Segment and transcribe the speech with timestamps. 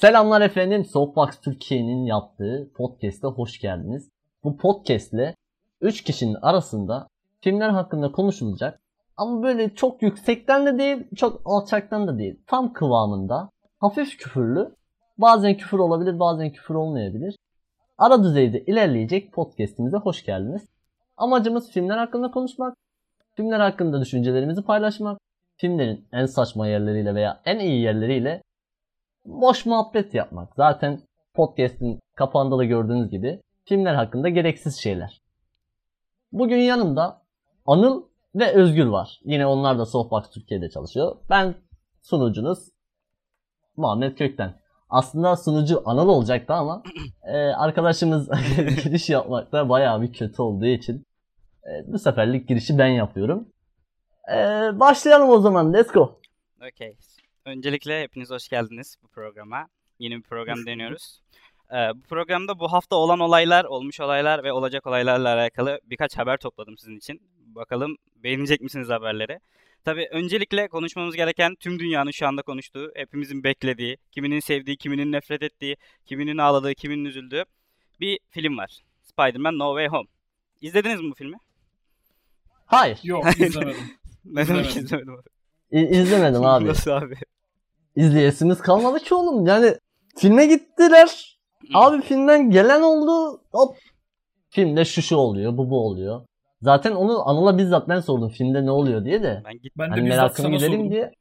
[0.00, 0.84] Selamlar efendim.
[0.84, 4.10] Softbox Türkiye'nin yaptığı podcast'e hoş geldiniz.
[4.44, 5.34] Bu podcast'le
[5.80, 7.08] 3 kişinin arasında
[7.40, 8.80] filmler hakkında konuşulacak.
[9.16, 12.40] Ama böyle çok yüksekten de değil, çok alçaktan da değil.
[12.46, 14.74] Tam kıvamında, hafif küfürlü.
[15.18, 17.36] Bazen küfür olabilir, bazen küfür olmayabilir.
[17.98, 20.68] Ara düzeyde ilerleyecek podcast'imize hoş geldiniz.
[21.16, 22.74] Amacımız filmler hakkında konuşmak,
[23.34, 25.20] filmler hakkında düşüncelerimizi paylaşmak,
[25.56, 28.42] filmlerin en saçma yerleriyle veya en iyi yerleriyle
[29.28, 30.54] boş muhabbet yapmak.
[30.56, 31.00] Zaten
[31.34, 35.22] podcast'in kapağında da gördüğünüz gibi filmler hakkında gereksiz şeyler.
[36.32, 37.22] Bugün yanımda
[37.66, 38.02] Anıl
[38.34, 39.20] ve Özgür var.
[39.24, 41.16] Yine onlar da Softbox Türkiye'de çalışıyor.
[41.30, 41.54] Ben
[42.02, 42.68] sunucunuz
[43.76, 44.54] Muhammed Kökten.
[44.90, 46.82] Aslında sunucu Anıl olacaktı ama
[47.22, 48.28] e, arkadaşımız
[48.84, 51.06] giriş yapmakta bayağı bir kötü olduğu için
[51.64, 53.48] e, bu seferlik girişi ben yapıyorum.
[54.32, 54.36] E,
[54.80, 55.72] başlayalım o zaman.
[55.72, 56.20] Let's go.
[56.56, 56.96] Okay.
[57.48, 59.68] Öncelikle hepiniz hoş geldiniz bu programa.
[59.98, 61.20] Yeni bir program deniyoruz.
[61.72, 66.36] Ee, bu programda bu hafta olan olaylar, olmuş olaylar ve olacak olaylarla alakalı birkaç haber
[66.36, 67.22] topladım sizin için.
[67.46, 69.40] Bakalım beğenecek misiniz haberleri?
[69.84, 75.42] Tabii öncelikle konuşmamız gereken tüm dünyanın şu anda konuştuğu, hepimizin beklediği, kiminin sevdiği, kiminin nefret
[75.42, 77.44] ettiği, kiminin ağladığı, kiminin üzüldüğü
[78.00, 78.80] bir film var.
[79.02, 80.08] Spider-Man No Way Home.
[80.60, 81.36] İzlediniz mi bu filmi?
[82.66, 82.98] Hayır.
[83.02, 83.80] Yok izlemedim.
[84.24, 84.84] Ne demek İzlemedim.
[84.84, 85.28] izlemedim abi?
[85.70, 86.66] İ- izlemedim abi.
[86.66, 87.14] Nasıl abi?
[87.98, 89.46] İzleyesimiz kalmadı ki oğlum.
[89.46, 89.74] Yani
[90.16, 91.38] filme gittiler.
[91.74, 93.40] Abi filmden gelen oldu.
[93.52, 93.76] Hop.
[94.50, 96.20] Filmde şu şu oluyor, bu bu oluyor.
[96.62, 99.42] Zaten onu Anıl'a bizzat ben sordum filmde ne oluyor diye de.
[99.44, 100.90] Ben git Ben de Hani bizzat merakını sana gidelim sordum.
[100.90, 101.12] diye.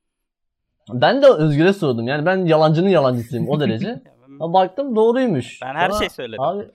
[0.90, 2.08] Ben de Özgür'e sordum.
[2.08, 3.88] Yani ben yalancının yalancısıyım o derece.
[4.28, 5.60] Ya ben- baktım doğruymuş.
[5.62, 6.42] Ben her Sonra- şey söyledim.
[6.44, 6.68] Abi,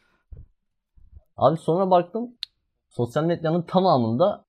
[1.36, 2.30] abi sonra baktım
[2.90, 4.44] sosyal medyanın tamamında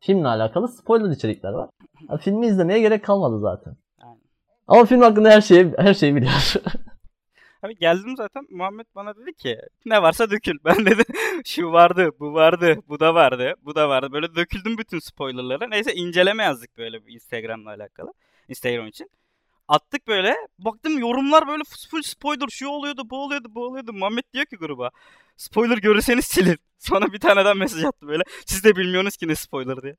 [0.00, 1.70] filmle alakalı spoiler içerikler var.
[2.08, 3.76] Ha, filmi izlemeye gerek kalmadı zaten.
[4.68, 6.32] Ama film hakkında her şeyi her şeyi biliyor.
[7.62, 10.58] Abi geldim zaten Muhammed bana dedi ki ne varsa dökül.
[10.64, 11.04] Ben dedim
[11.44, 14.12] şu vardı, bu vardı, bu da vardı, bu da vardı.
[14.12, 15.66] Böyle döküldüm bütün spoilerlara.
[15.68, 18.12] Neyse inceleme yazdık böyle Instagram'la alakalı.
[18.48, 19.10] Instagram için.
[19.68, 20.36] Attık böyle.
[20.58, 22.48] Baktım yorumlar böyle full spoiler.
[22.50, 23.92] Şu oluyordu, bu oluyordu, bu oluyordu.
[23.92, 24.90] Muhammed diyor ki gruba.
[25.36, 26.58] Spoiler görürseniz silin.
[26.78, 28.22] Sonra bir tane daha mesaj attı böyle.
[28.46, 29.96] Siz de bilmiyorsunuz ki ne spoiler diye.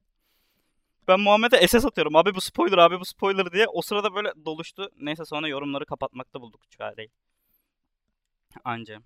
[1.08, 2.16] Ben Muhammed'e SS atıyorum.
[2.16, 3.68] Abi bu spoiler, abi bu spoiler diye.
[3.68, 4.90] O sırada böyle doluştu.
[5.02, 7.10] Neyse sonra yorumları kapatmakta bulduk çareyi.
[8.64, 8.98] Anca.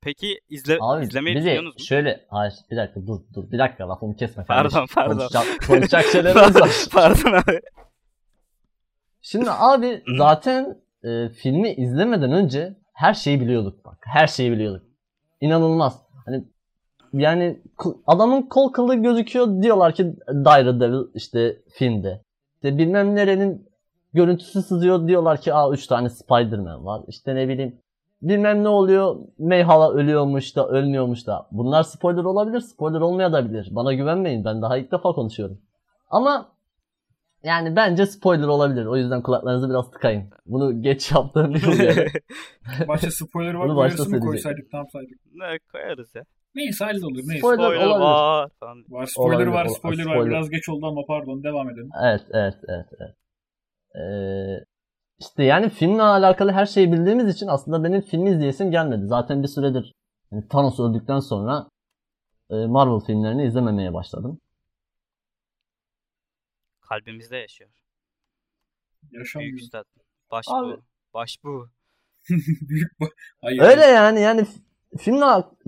[0.00, 1.84] Peki izle, Abi izlemeyi bir de düşünüyorsunuz mu?
[1.84, 4.94] şöyle hayır bir dakika dur dur bir dakika lafımı kesme Pardon, kardeşim.
[4.94, 5.16] pardon.
[5.18, 6.70] Konuşacak, konuşacak şeylerimiz var.
[6.92, 7.60] Pardon abi.
[9.22, 13.98] Şimdi abi zaten e, filmi izlemeden önce her şeyi biliyorduk bak.
[14.00, 14.82] Her şeyi biliyorduk.
[15.40, 16.02] İnanılmaz.
[16.24, 16.44] Hani
[17.12, 17.60] yani
[18.06, 22.22] adamın kol kılı gözüküyor diyorlar ki Daredevil işte filmde.
[22.54, 23.68] İşte bilmem nerenin
[24.14, 27.02] görüntüsü sızıyor diyorlar ki aa 3 tane Spider-Man var.
[27.08, 27.78] İşte ne bileyim
[28.22, 29.16] bilmem ne oluyor.
[29.38, 31.46] Mayhala ölüyormuş da ölmüyormuş da.
[31.50, 33.68] Bunlar spoiler olabilir, spoiler olmayabilir.
[33.70, 34.44] Bana güvenmeyin.
[34.44, 35.58] Ben daha ilk defa konuşuyorum.
[36.10, 36.52] Ama
[37.42, 38.86] yani bence spoiler olabilir.
[38.86, 40.24] O yüzden kulaklarınızı biraz tıkayın.
[40.46, 42.12] Bunu geç yaptığım bir oluyor.
[42.88, 44.28] Başta spoiler var Bunu başta söyleyecek.
[44.28, 45.18] koysaydık ne yapsaydık.
[45.34, 46.22] ne koyarız ya.
[46.54, 47.38] Neyse hallolur neyse.
[47.38, 48.00] Spoiler Spoiler olabilir.
[48.00, 48.50] var.
[48.88, 50.30] Var spoiler Olabilir, var ol- spoiler, var spoiler.
[50.30, 51.90] biraz geç oldu ama pardon devam edelim.
[52.02, 53.16] evet, evet, evet, evet.
[53.96, 54.64] Ee,
[55.20, 59.06] işte yani filmle alakalı her şeyi bildiğimiz için aslında benim filmi izleyesim gelmedi.
[59.06, 59.92] Zaten bir süredir
[60.32, 61.68] yani Thanos öldükten sonra
[62.50, 64.40] e, Marvel filmlerini izlememeye başladım.
[66.80, 67.70] Kalbimizde yaşıyor.
[69.02, 69.58] Büyük Yaşamıyor.
[69.58, 69.84] üstad.
[70.30, 70.82] Baş Abi- bu.
[71.14, 71.68] Baş bu.
[72.68, 73.10] Büyük ba-
[73.42, 73.60] Hayır.
[73.62, 74.46] Öyle yani yani
[74.98, 75.26] filmle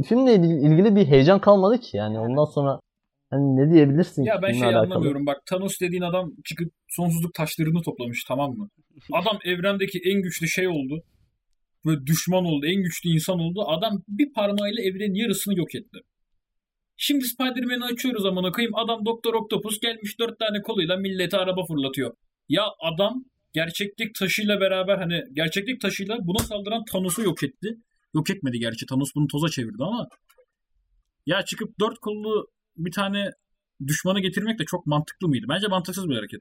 [0.09, 2.81] filmle il- ilgili bir heyecan kalmadı ki yani ondan sonra
[3.31, 4.83] hani ne diyebilirsin Ya ben şey alakalı?
[4.83, 8.69] anlamıyorum bak Thanos dediğin adam çıkıp sonsuzluk taşlarını toplamış tamam mı?
[9.13, 11.03] Adam evrendeki en güçlü şey oldu.
[11.87, 13.65] Böyle düşman oldu, en güçlü insan oldu.
[13.67, 15.99] Adam bir parmağıyla evrenin yarısını yok etti.
[16.97, 18.75] Şimdi Spider-Man'i açıyoruz amına koyayım.
[18.75, 22.15] Adam Doktor Octopus gelmiş dört tane koluyla millete araba fırlatıyor.
[22.49, 27.77] Ya adam gerçeklik taşıyla beraber hani gerçeklik taşıyla buna saldıran Thanos'u yok etti.
[28.15, 28.87] Yok etmedi gerçi.
[28.87, 30.09] Thanos bunu toza çevirdi ama
[31.27, 32.47] ya çıkıp dört kollu
[32.77, 33.31] bir tane
[33.87, 35.47] düşmanı getirmek de çok mantıklı mıydı?
[35.49, 36.41] Bence mantıksız bir hareket.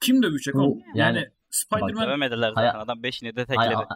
[0.00, 0.78] Kim dövecek Bu- oğlum?
[0.94, 2.70] Yani, yani- Spider-Man Dövmediler zaten.
[2.70, 3.86] Hay- Adam beşini de Hay- tekledi.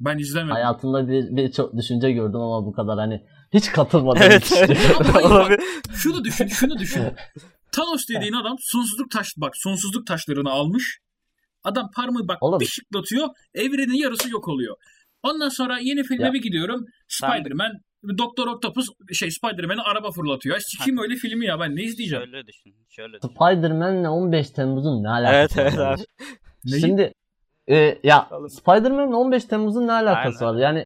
[0.00, 0.52] ben izlemedim.
[0.54, 4.22] hayatımda bir, bir çok düşünce gördüm ama bu kadar hani hiç katılmadım.
[4.24, 4.52] Evet, hiç.
[4.52, 5.60] evet.
[5.94, 7.02] Şunu düşün, şunu düşün.
[7.72, 10.98] Thanos dediğin adam sonsuzluk taş bak sonsuzluk taşlarını almış.
[11.64, 12.60] Adam parmağı bak Oğlum.
[12.60, 13.28] bir şıklatıyor.
[13.54, 14.76] Evrenin yarısı yok oluyor.
[15.22, 16.32] Ondan sonra yeni filme Ya.
[16.32, 16.86] bir gidiyorum.
[17.08, 17.72] Spider-Man
[18.18, 20.54] Doktor Octopus şey Spider-Man'e araba fırlatıyor.
[20.56, 22.24] Ya Sikim öyle filmi ya ben ne izleyeceğim?
[22.24, 22.74] Şöyle düşün.
[22.88, 23.34] Şöyle düşün.
[23.34, 25.94] Spider-Man'le 15 Temmuz'un ne alakası Evet var evet yani?
[26.74, 26.80] abi.
[26.80, 27.12] Şimdi
[27.68, 28.48] Ee, ya Oğlum.
[28.50, 30.56] Spider-Man'in 15 Temmuz'un ne alakası Aynen.
[30.56, 30.62] var?
[30.62, 30.84] Yani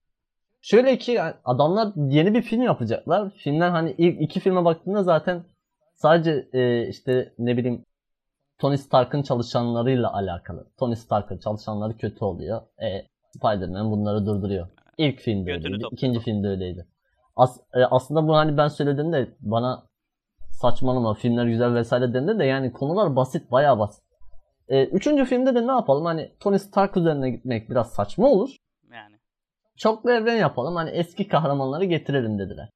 [0.60, 3.30] şöyle ki adamlar yeni bir film yapacaklar.
[3.36, 5.44] Filmler hani ilk iki filme baktığında zaten
[5.94, 7.84] sadece e, işte ne bileyim
[8.58, 10.66] Tony Stark'ın çalışanlarıyla alakalı.
[10.78, 12.60] Tony Stark'ın çalışanları kötü oluyor.
[12.82, 13.06] E,
[13.38, 14.68] Spider-Man bunları durduruyor.
[14.98, 15.82] İlk filmde Götünü öyleydi.
[15.82, 15.92] topluyor.
[15.98, 16.86] ikinci filmde öyleydi.
[17.36, 19.82] As- e, aslında bu hani ben söylediğimde bana
[20.50, 24.04] saçmalama filmler güzel vesaire denildi de yani konular basit bayağı basit.
[24.68, 28.56] E, üçüncü filmde de ne yapalım hani Tony Stark üzerine gitmek biraz saçma olur.
[28.92, 29.16] Yani.
[29.76, 32.68] Çoklu evren yapalım hani eski kahramanları getirelim dediler.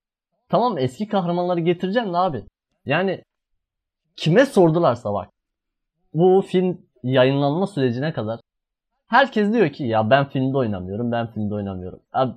[0.49, 2.45] Tamam eski kahramanları getireceğim de abi.
[2.87, 3.23] Yani
[4.17, 5.29] kime sordularsa bak.
[6.15, 8.41] Bu film yayınlanma sürecine kadar
[9.09, 12.01] herkes diyor ki ya ben filmde oynamıyorum ben filmde oynamıyorum.
[12.13, 12.33] Abi,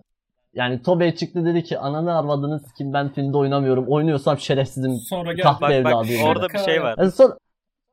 [0.54, 5.84] yani Tobey çıktı dedi ki ananı arvadınız kim ben filmde oynamıyorum oynuyorsam şerefsizim Sonra kahpe
[5.84, 6.54] Bak bak orada dedi.
[6.54, 6.96] bir şey var.
[6.98, 7.38] Yani sonra,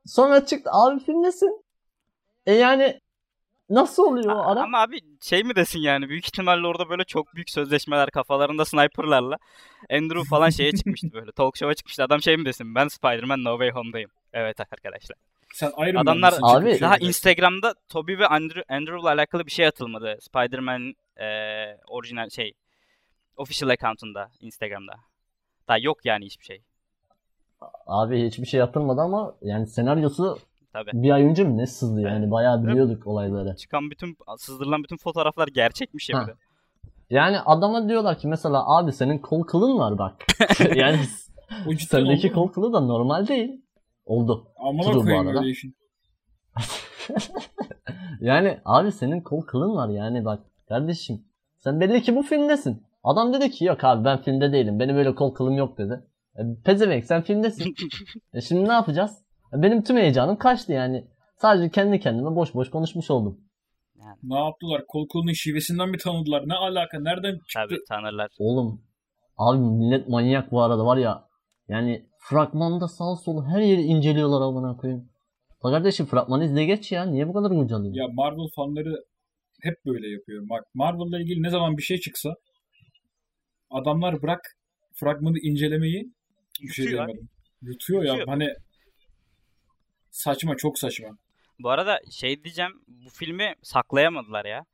[0.05, 1.63] sonra çıktı abi filmdesin.
[2.45, 2.99] E yani
[3.69, 4.61] nasıl oluyor o ara?
[4.61, 9.37] Ama abi şey mi desin yani büyük ihtimalle orada böyle çok büyük sözleşmeler kafalarında sniperlarla
[9.91, 12.03] Andrew falan şeye çıkmıştı böyle talk show'a çıkmıştı.
[12.03, 14.09] Adam şey mi desin ben Spider-Man No Way Home'dayım.
[14.33, 15.17] Evet arkadaşlar.
[15.53, 17.07] Sen Iron Adamlar- Abi, şey Daha yapacaksın.
[17.07, 20.17] Instagram'da Toby ve Andrew, Andrew'la alakalı bir şey atılmadı.
[20.21, 22.53] Spider-Man eee orijinal şey
[23.37, 24.93] official account'unda Instagram'da.
[25.67, 26.61] Daha yok yani hiçbir şey.
[27.87, 30.37] Abi hiçbir şey atılmadı ama yani senaryosu
[30.73, 30.91] Tabii.
[30.93, 32.31] bir ay önce mi ne sızdı yani Evet.
[32.31, 33.55] bayağı biliyorduk olayları.
[33.55, 36.23] Çıkan bütün sızdırılan bütün fotoğraflar gerçekmiş ya Ha.
[36.23, 36.35] bir de.
[37.09, 40.15] Yani adama diyorlar ki mesela abi senin kol kılın var bak.
[40.75, 40.99] yani
[41.79, 43.61] sendeki kol kılı da normal değil.
[44.09, 44.47] Oldu.
[44.57, 45.39] Amına koyayım arada.
[45.39, 45.75] öyle işin.
[48.21, 50.39] Yani abi senin kol kılın var yani bak
[50.69, 51.21] kardeşim.
[51.57, 52.83] Sen belli ki bu filmdesin.
[53.03, 54.79] Adam dedi ki yok abi ben filmde değilim.
[54.79, 56.03] Benim öyle kol kılım yok dedi.
[56.35, 57.75] E, pezevenk sen filmdesin.
[58.33, 59.17] e şimdi ne yapacağız?
[59.53, 61.07] E, benim tüm heyecanım kaçtı yani.
[61.37, 63.39] Sadece kendi kendime boş boş konuşmuş oldum.
[64.23, 64.85] Ne yaptılar?
[64.87, 66.47] Kol kolunun şivesinden mi tanıdılar?
[66.47, 66.99] Ne alaka?
[66.99, 67.53] Nereden çıktı?
[67.53, 68.29] Tabii tanırlar.
[68.39, 68.81] Oğlum
[69.37, 71.23] abi millet manyak bu arada var ya.
[71.67, 75.09] Yani fragmanda sağ solu her yeri inceliyorlar amına koyayım.
[75.65, 77.05] La kardeşim fragmanı izle geç ya.
[77.05, 78.01] Niye bu kadar kurcalıyorsun?
[78.01, 79.03] Ya Marvel fanları
[79.61, 80.49] hep böyle yapıyor.
[80.49, 82.35] Bak Marvel'la ilgili ne zaman bir şey çıksa
[83.69, 84.41] adamlar bırak
[84.93, 86.13] fragmanı incelemeyi
[86.61, 87.29] bir şey Yutuyor diyemedim.
[87.61, 88.13] Yutuyor ya.
[88.13, 88.27] Yutuyor.
[88.27, 88.53] Hani
[90.11, 91.17] saçma çok saçma.
[91.59, 94.65] Bu arada şey diyeceğim bu filmi saklayamadılar ya.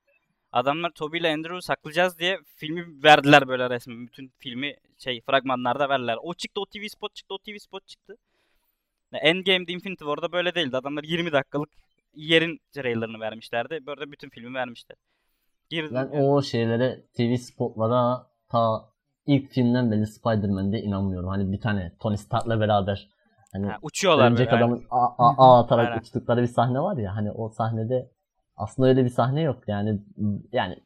[0.55, 4.07] Adamlar Toby ile Andrew'u saklayacağız diye filmi verdiler böyle resmen.
[4.07, 6.17] Bütün filmi şey fragmanlarda verdiler.
[6.21, 8.15] O çıktı o TV spot çıktı o TV spot çıktı.
[9.13, 10.77] Endgame'de Infinity War'da böyle değildi.
[10.77, 11.69] Adamlar 20 dakikalık
[12.13, 13.79] yerin trailerını vermişlerdi.
[13.85, 14.97] Böyle bütün filmi vermişler.
[15.69, 15.91] Girdim.
[15.95, 18.89] Ben o şeylere TV spotlara ta
[19.27, 21.29] ilk filmden beri Spider-Man'de inanmıyorum.
[21.29, 23.09] Hani bir tane Tony Stark'la beraber
[23.53, 24.57] hani Ha, uçuyorlar örümcek böyle.
[24.57, 25.99] adamın a, a, a atarak Aynen.
[25.99, 28.14] uçtukları bir sahne var ya hani o sahnede
[28.57, 30.01] aslında öyle bir sahne yok yani
[30.51, 30.79] yani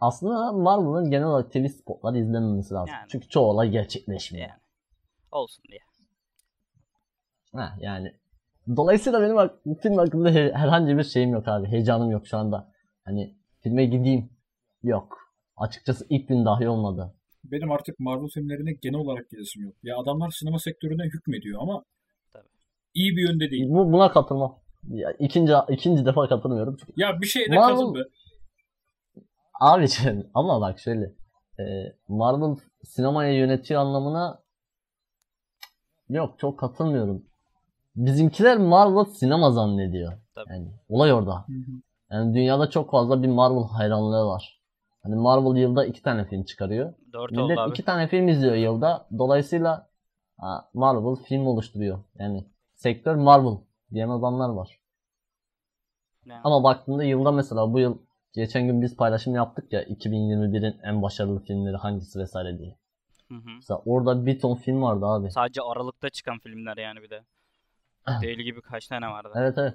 [0.00, 2.94] aslında Marvel'ın genel olarak TV spotları izlenmemesi lazım.
[2.94, 3.08] Yani.
[3.08, 4.48] Çünkü çoğu olay gerçekleşmiyor.
[4.48, 4.60] Yani.
[5.32, 5.80] Olsun diye.
[7.54, 8.12] Ha, yani
[8.76, 11.68] dolayısıyla benim film hakkında he- herhangi bir şeyim yok abi.
[11.68, 12.72] Heyecanım yok şu anda.
[13.04, 14.30] Hani filme gideyim.
[14.82, 15.18] Yok.
[15.56, 17.14] Açıkçası ilk gün dahi olmadı.
[17.44, 19.74] Benim artık Marvel filmlerine genel olarak gidesim yok.
[19.82, 21.84] Ya adamlar sinema sektörüne hükmediyor ama
[22.32, 22.48] Tabii.
[22.94, 23.66] iyi bir yönde değil.
[23.68, 24.58] Bu, buna katılmam.
[24.88, 26.76] Ya, ikinci ikinci defa katılmıyorum.
[26.80, 27.98] Çünkü Ya bir şeyde Marvel- katıl be.
[29.60, 31.04] Abiciğim ama bak şöyle.
[31.58, 31.64] e,
[32.08, 34.42] Marvel sinemaya yönetiyor anlamına
[36.08, 37.24] yok çok katılmıyorum.
[37.96, 40.12] Bizimkiler Marvel sinema zannediyor.
[40.34, 40.50] Tabii.
[40.50, 41.34] Yani olay orada.
[41.34, 41.70] Hı hı.
[42.10, 44.60] Yani dünyada çok fazla bir Marvel hayranlığı var.
[45.02, 46.94] Hani Marvel yılda iki tane film çıkarıyor.
[47.12, 47.70] 4 Millet oldu abi.
[47.70, 49.06] iki tane film izliyor yılda.
[49.18, 49.88] Dolayısıyla
[50.74, 51.98] Marvel film oluşturuyor.
[52.18, 53.58] Yani sektör Marvel
[53.92, 54.80] diyen adamlar var.
[56.24, 56.40] Yani.
[56.44, 57.98] Ama baktığında yılda mesela bu yıl
[58.32, 62.76] geçen gün biz paylaşım yaptık ya 2021'in en başarılı filmleri hangisi vesaire diye.
[63.28, 63.50] Hı hı.
[63.56, 65.30] Mesela orada bir ton film vardı abi.
[65.30, 67.24] Sadece Aralık'ta çıkan filmler yani bir de.
[68.22, 69.28] Deli gibi kaç tane vardı.
[69.36, 69.74] Evet evet.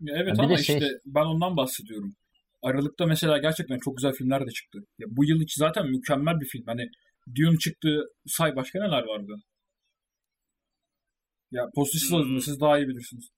[0.00, 2.14] Ya evet Ya ama şey- işte ben ondan bahsediyorum.
[2.62, 4.78] Aralıkta mesela gerçekten çok güzel filmler de çıktı.
[4.98, 6.64] Ya bu yıl için zaten mükemmel bir film.
[6.66, 6.90] Hani
[7.36, 8.04] Dune çıktı.
[8.26, 9.32] Say başka neler vardı?
[11.50, 12.40] Ya postu siz Hmm.
[12.40, 13.28] siz daha iyi bilirsiniz.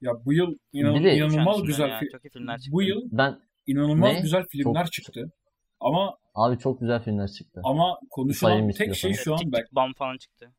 [0.00, 2.72] Ya bu yıl inan- Bir de- inanılmaz güzel ya, fi- Çok iyi filmler çıktı.
[2.72, 4.20] bu yıl Ben inanılmaz Ne?
[4.20, 5.32] güzel filmler Çok- çıktı.
[5.80, 7.60] Ama abi çok güzel filmler çıktı.
[7.64, 9.68] ama konuşulan tek şey şu an bak.
[9.72, 10.52] Bam falan çıktı.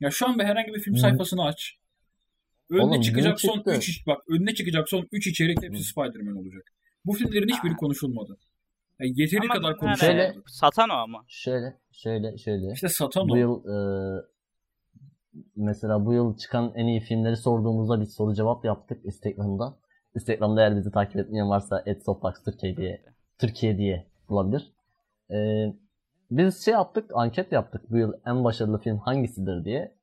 [0.00, 0.98] Ya şu an bir herhangi bir film Hı.
[0.98, 1.74] sayfasını aç.
[2.70, 3.74] Önüne Oğlum, çıkacak son çıktı.
[3.76, 5.84] 3 bak önüne çıkacak son 3 içerik hepsi.
[5.84, 6.62] Spider-Man olacak.
[7.04, 7.76] Bu filmlerin hiçbiri Aa.
[7.76, 8.36] konuşulmadı.
[9.00, 10.12] Yani yeteri Ama kadar konuşulmadı.
[10.12, 11.24] Şöyle- Satan o ama.
[11.28, 12.72] Şöyle şöyle şöyle.
[12.72, 13.36] İşte satan bu o.
[13.36, 13.76] yıl e,
[15.56, 19.74] mesela bu yıl çıkan en iyi filmleri sorduğumuzda bir soru cevap yaptık Instagram'da.
[20.14, 23.02] Instagram'da eğer bizi takip etmeyen varsa @softbox Türkiye diye
[23.38, 24.72] Türkiye diye bulabilir.
[25.30, 25.74] Ee,
[26.30, 29.94] biz şey yaptık, anket yaptık bu yıl en başarılı film hangisidir diye.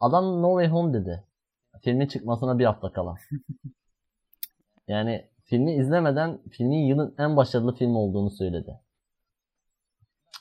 [0.00, 1.24] Adam No Way Home dedi.
[1.82, 3.14] Filmin çıkmasına bir hafta kala.
[4.88, 8.80] Yani filmi izlemeden filmin yılın en başarılı film olduğunu söyledi.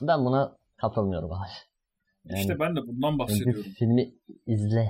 [0.02, 1.73] Ben buna katılmıyorum abi.
[2.30, 3.64] Yani, İşte ben de bundan bahsediyorum.
[3.80, 4.12] filmi
[4.48, 4.90] izle.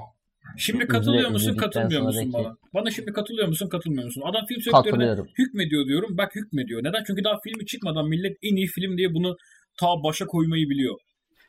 [0.57, 2.57] Şimdi İzle- katılıyor musun, katılmıyor musun sonraki- bana?
[2.73, 4.21] Bana şimdi katılıyor musun, katılmıyor musun?
[4.25, 6.17] Adam film sektörüne hükmediyor diyorum.
[6.17, 6.83] Bak hükmediyor.
[6.83, 7.03] Neden?
[7.07, 9.37] Çünkü daha filmi çıkmadan millet en iyi film diye bunu
[9.79, 10.97] ta başa koymayı biliyor.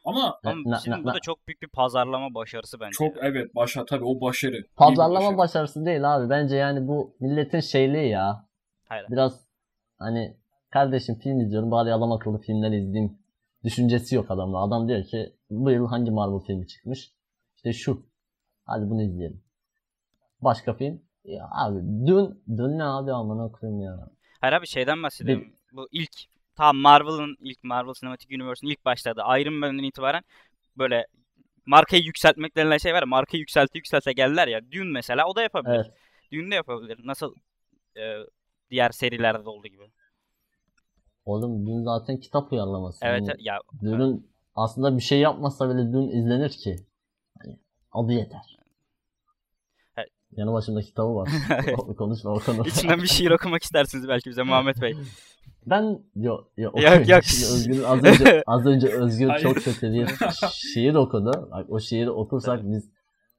[0.05, 2.91] Ama Ama Na- şimdi na- bu na- da çok büyük bir pazarlama başarısı bence.
[2.93, 4.65] çok evet başa tabii o başarı.
[4.77, 5.39] Pazarlama başarı.
[5.39, 6.31] başarısı değil abi.
[6.31, 8.47] Bence yani bu milletin şeyliği ya.
[8.89, 9.07] Hayır.
[9.11, 9.41] Biraz
[9.99, 10.37] hani
[10.71, 13.19] kardeşim film izliyorum bari adam akıllı filmler izleyeyim
[13.65, 14.59] düşüncesi yok adamda.
[14.59, 17.13] Adam diyor ki bu yıl hangi Marvel filmi çıkmış?
[17.57, 18.07] İşte şu.
[18.65, 19.43] Hadi bunu izleyelim.
[20.41, 21.03] Başka film?
[21.25, 24.11] Ya abi dün dün ne abi amına koyayım ya.
[24.41, 25.53] Hayır abi şeyden bahsediyorum.
[25.73, 26.13] Bu ilk
[26.57, 30.23] tam Marvel'ın ilk Marvel Cinematic Universe'ın ilk başladığı Iron Man'den itibaren
[30.79, 31.07] böyle
[31.67, 34.73] markayı yükseltmek denilen şey var ya markayı yükselte yükselte geldiler ya.
[34.73, 35.75] Dune mesela o da yapabilir.
[35.75, 35.87] Evet.
[36.33, 37.01] Dune de yapabilir.
[37.05, 37.35] Nasıl
[37.97, 38.03] e,
[38.71, 39.83] diğer serilerde de olduğu gibi.
[41.25, 42.99] Oğlum dün zaten kitap uyarlaması.
[43.03, 46.77] Evet Yani ya Dün'ün aslında bir şey yapmasa bile dün izlenir ki.
[47.39, 47.59] Hani
[47.93, 48.59] adı yeter.
[49.97, 50.09] Evet.
[50.37, 51.29] Yanı başımda kitabı var.
[51.99, 52.69] Konuşma o konuda.
[52.69, 54.95] içinden bir şiir okumak istersiniz belki bize Muhammed Bey.
[55.67, 55.83] Ben
[56.17, 57.25] yo, yo, Yok, yok.
[57.25, 60.09] Şimdi Özgür az önce az önce Özgür çok kötü bir
[60.53, 61.49] şiir okudu.
[61.53, 62.91] Bak o şiiri okursak biz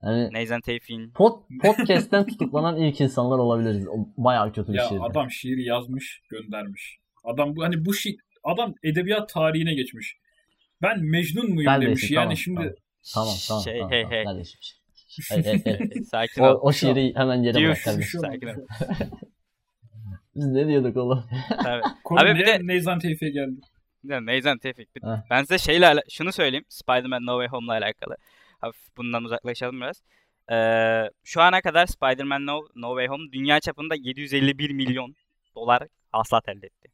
[0.01, 3.88] hani Neyzen Tevfik'in pod, podcast'ten tutuklanan ilk insanlar olabiliriz.
[3.88, 5.00] O bayağı kötü bir Ya şiir.
[5.10, 7.00] adam şiiri yazmış, göndermiş.
[7.25, 10.15] Adam bu hani bu şiir adam edebiyat tarihine geçmiş.
[10.82, 12.12] Ben Mecnun muyum Kardeşim, demiş.
[12.12, 12.75] Yani tamam, şimdi
[13.13, 13.63] Tamam tamam.
[13.63, 14.24] şey tamam, hey tamam, hey.
[14.24, 14.60] kardeşim.
[15.29, 16.03] Hey, hey, hey.
[16.12, 16.60] Sakin O, ol.
[16.62, 17.77] o şiiri hemen yere Diyor.
[17.86, 18.53] bırak Sakin ol.
[20.36, 21.24] Biz ne diyorduk oğlum?
[21.63, 21.82] Tabii.
[22.03, 22.36] konu Abi ne?
[22.39, 23.60] bir de- Neyzan Tevfik'e geldi.
[24.03, 24.96] Ya Neyzen Tevfik.
[24.96, 25.22] Bir- Heh.
[25.29, 26.65] Ben size şeyle ala- şunu söyleyeyim.
[26.70, 28.15] Spider-Man No Way Home'la alakalı.
[28.62, 30.03] Hafif bundan uzaklaşalım biraz.
[30.51, 35.15] Ee, şu ana kadar Spider-Man No, no Way Home dünya çapında 751 milyon
[35.55, 36.89] dolar hasılat elde etti.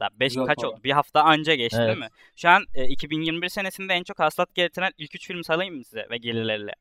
[0.00, 0.68] Daha 5 Güzel kaç para.
[0.70, 0.80] oldu?
[0.84, 1.88] Bir hafta anca geçti Evet.
[1.88, 2.08] değil mi?
[2.36, 6.06] Şu an e, 2021 senesinde en çok hasılat getiren ilk 3 film sayayım mı size
[6.10, 6.72] ve gelirleriyle?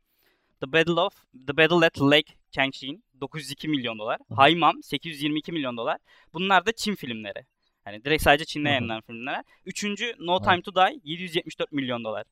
[0.62, 1.14] The Battle of
[1.48, 4.20] The Battle at Lake Changjin 902 milyon dolar.
[4.36, 5.98] Haymam 822 milyon dolar.
[6.34, 7.46] Bunlar da Çin filmleri.
[7.84, 9.44] Hani direkt sadece Çin'de yayınlanan filmler.
[9.66, 10.42] Üçüncü No.
[10.42, 12.24] Time to Die 774 milyon dolar.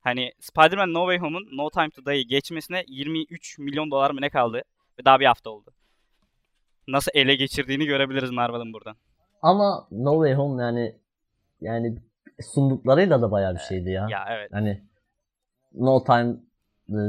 [0.00, 4.30] Hani Spider-Man No Way Home'un No Time to Die'yi geçmesine 23 milyon dolar mı ne
[4.30, 4.62] kaldı?
[4.98, 5.70] Ve daha bir hafta oldu.
[6.88, 8.96] Nasıl ele geçirdiğini görebiliriz Marvel'ın buradan.
[9.42, 10.96] Ama No Way Home yani
[11.60, 11.98] yani
[12.40, 14.08] sunduklarıyla da bayağı bir şeydi ya.
[14.10, 14.52] Ya evet.
[14.52, 14.82] Hani
[15.74, 16.36] No Time
[16.88, 17.00] e,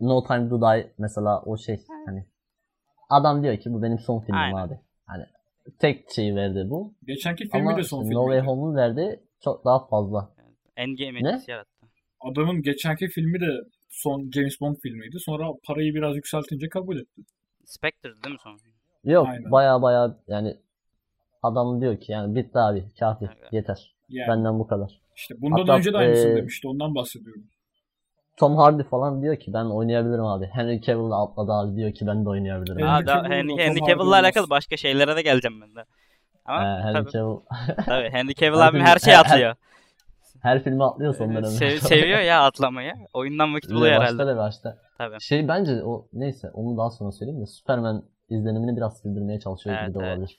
[0.00, 2.26] No Time to Die mesela o şey hani
[3.10, 4.56] adam diyor ki bu benim son filmim Aynen.
[4.56, 4.80] abi.
[5.06, 5.24] Hani
[5.78, 6.94] tek şeyi verdi bu.
[7.04, 8.24] Geçenki filmi Ama de son No filmi.
[8.24, 10.30] Way Home'un verdiği çok daha fazla.
[10.76, 11.28] Endgame Ne?
[11.28, 11.70] etkisi yarattı.
[12.20, 13.46] Adamın geçenki filmi de
[13.88, 15.16] son James Bond filmiydi.
[15.18, 17.22] Sonra parayı biraz yükseltince kabul etti.
[17.64, 18.60] Spectre değil mi son?
[19.04, 19.50] Yok Aynen.
[19.52, 20.56] baya baya yani
[21.46, 23.52] adam diyor ki yani bitti abi kafi Evet.
[23.52, 23.94] yeter.
[24.08, 25.00] Yani Benden bu kadar.
[25.16, 26.68] işte bundan Hatta, önce de aynısını e, demişti.
[26.68, 27.42] Ondan bahsediyorum.
[28.36, 30.46] Tom Hardy falan diyor ki ben oynayabilirim abi.
[30.52, 32.78] Henry Cavill de atladı abi diyor ki ben de oynayabilirim.
[32.86, 34.24] Henry Aa, da, Henry, Henry Cavill'la olmaz.
[34.24, 35.84] alakalı başka şeylere de geleceğim ben de.
[36.44, 37.36] Ama Ee, Henry tabii, Cavill
[37.86, 39.54] tabii Henry Cavill Her abim film- her her- atlıyor.
[40.42, 41.46] her filme atlıyor son dönemde.
[41.48, 42.92] Sev- seviyor ya atlamayı.
[43.12, 44.18] Oyundan vakit buluyor herhalde.
[44.18, 44.78] Başta da başta.
[44.98, 45.20] Tabii.
[45.20, 49.88] Şey bence o neyse onu daha sonra söyleyeyim de Superman izlenimini biraz sildirmeye çalışıyor Evet,
[49.88, 50.30] gibi de evet.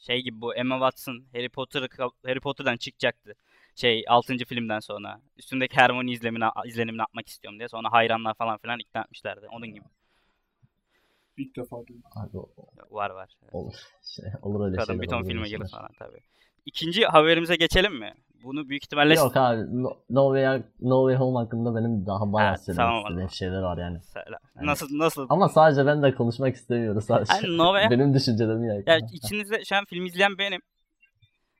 [0.00, 1.88] Şey gibi bu Emma Watson Harry Potter
[2.26, 3.34] Harry Potter'dan çıkacaktı.
[3.76, 4.44] Şey 6.
[4.44, 5.20] filmden sonra.
[5.36, 7.68] Üstündeki Hermione izlemini, izlenimini atmak istiyorum diye.
[7.68, 9.46] Sonra hayranlar falan filan ikna etmişlerdi.
[9.48, 9.84] Onun gibi.
[11.36, 12.02] İlk defa duydum.
[12.16, 12.50] Abi o-
[12.90, 13.30] Var var.
[13.52, 13.74] olur.
[14.02, 15.02] Şey, olur öyle Kadın şeyler.
[15.02, 16.20] bir ton filme gelir falan tabii.
[16.66, 18.14] İkinci haberimize geçelim mi?
[18.42, 22.58] Bunu büyük ihtimalle Yok abi no, no, Way, no Way Home hakkında benim daha bayağı
[22.58, 23.98] söylemek tamam istediğim şeyler var yani.
[24.16, 25.26] Yani- Nasıl nasıl?
[25.30, 27.32] Ama sadece ben de konuşmak istemiyorum sadece.
[27.32, 28.74] Hani No Way- benim düşüncelerimi ya.
[28.86, 30.60] Ya içinizde şu an film izleyen benim.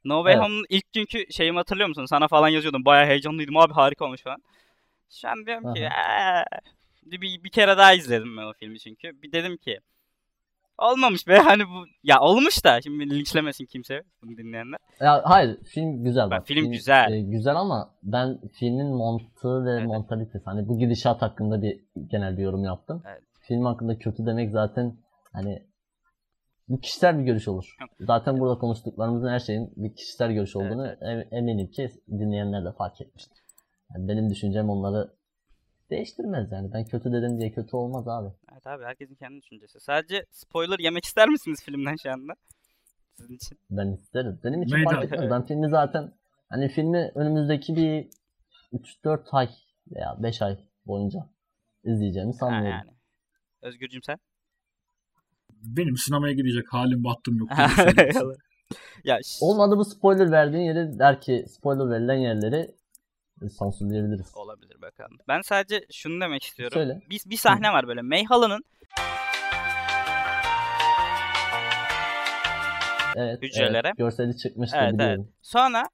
[0.04, 0.44] No Way Evet.
[0.44, 2.04] Home'un ilk günkü şeyimi hatırlıyor musun?
[2.04, 2.84] Sana falan yazıyordum.
[2.84, 4.42] Bayağı heyecanlıydım abi harika olmuş falan.
[5.10, 5.88] Şu an diyorum ki
[7.06, 9.22] bir, bir, bir kere daha izledim ben o filmi çünkü.
[9.22, 9.80] Bir dedim ki
[10.80, 14.78] olmamış be hani bu ya olmuş da şimdi linçlemesin kimse bunu dinleyenler.
[15.00, 16.46] Ya hayır film güzel Bak, bak.
[16.46, 17.12] film güzel.
[17.12, 19.86] e, güzel ama ben filmin mantığı ve Evet.
[19.86, 23.02] mantalitesi hani bu gidişat hakkında bir genel bir yorum yaptım.
[23.08, 23.22] Evet.
[23.40, 24.96] Film hakkında kötü demek zaten
[25.32, 25.62] hani
[26.68, 27.76] bu kişisel bir görüş olur.
[28.00, 30.98] Zaten burada konuştuklarımızın her şeyin bir kişisel görüş olduğunu Evet,
[31.32, 33.38] em- eminim ki dinleyenler de fark etmiştir.
[33.94, 35.10] Yani benim düşüncem onları
[35.90, 36.72] değiştirmez yani.
[36.72, 38.28] Ben kötü dedim diye kötü olmaz abi.
[38.52, 39.80] Evet abi herkesin kendi düşüncesi.
[39.80, 42.32] Sadece spoiler yemek ister misiniz filmden şu anda?
[43.16, 43.58] Sizin için.
[43.70, 44.40] Ben isterim.
[44.44, 45.30] Benim için fark etmez.
[45.30, 46.12] Ben filmi zaten
[46.48, 48.08] hani filmi önümüzdeki bir
[48.72, 49.48] 3-4 ay
[49.94, 51.18] veya 5 ay boyunca
[51.84, 52.70] izleyeceğimi Ha, sanmıyorum.
[52.70, 52.90] yani.
[53.62, 54.18] Özgürcüm sen?
[55.50, 57.48] Benim sinemaya gidecek halim battım yok.
[59.04, 62.74] Ya Olmadı bu spoiler verdiğin yeri der ki spoiler verilen yerleri
[63.48, 64.36] sansürleyebiliriz.
[64.36, 65.18] olabilir bakalım.
[65.28, 66.74] Ben sadece şunu demek istiyorum.
[66.74, 67.02] Söyle.
[67.10, 68.02] Bir, bir sahne var böyle.
[68.02, 68.64] Mayhala'nın
[73.16, 73.86] Evet, Hücrelere.
[73.88, 73.98] evet.
[73.98, 75.28] Görseli çıkmıştı Evet, biliyorum.
[75.42, 75.88] sonra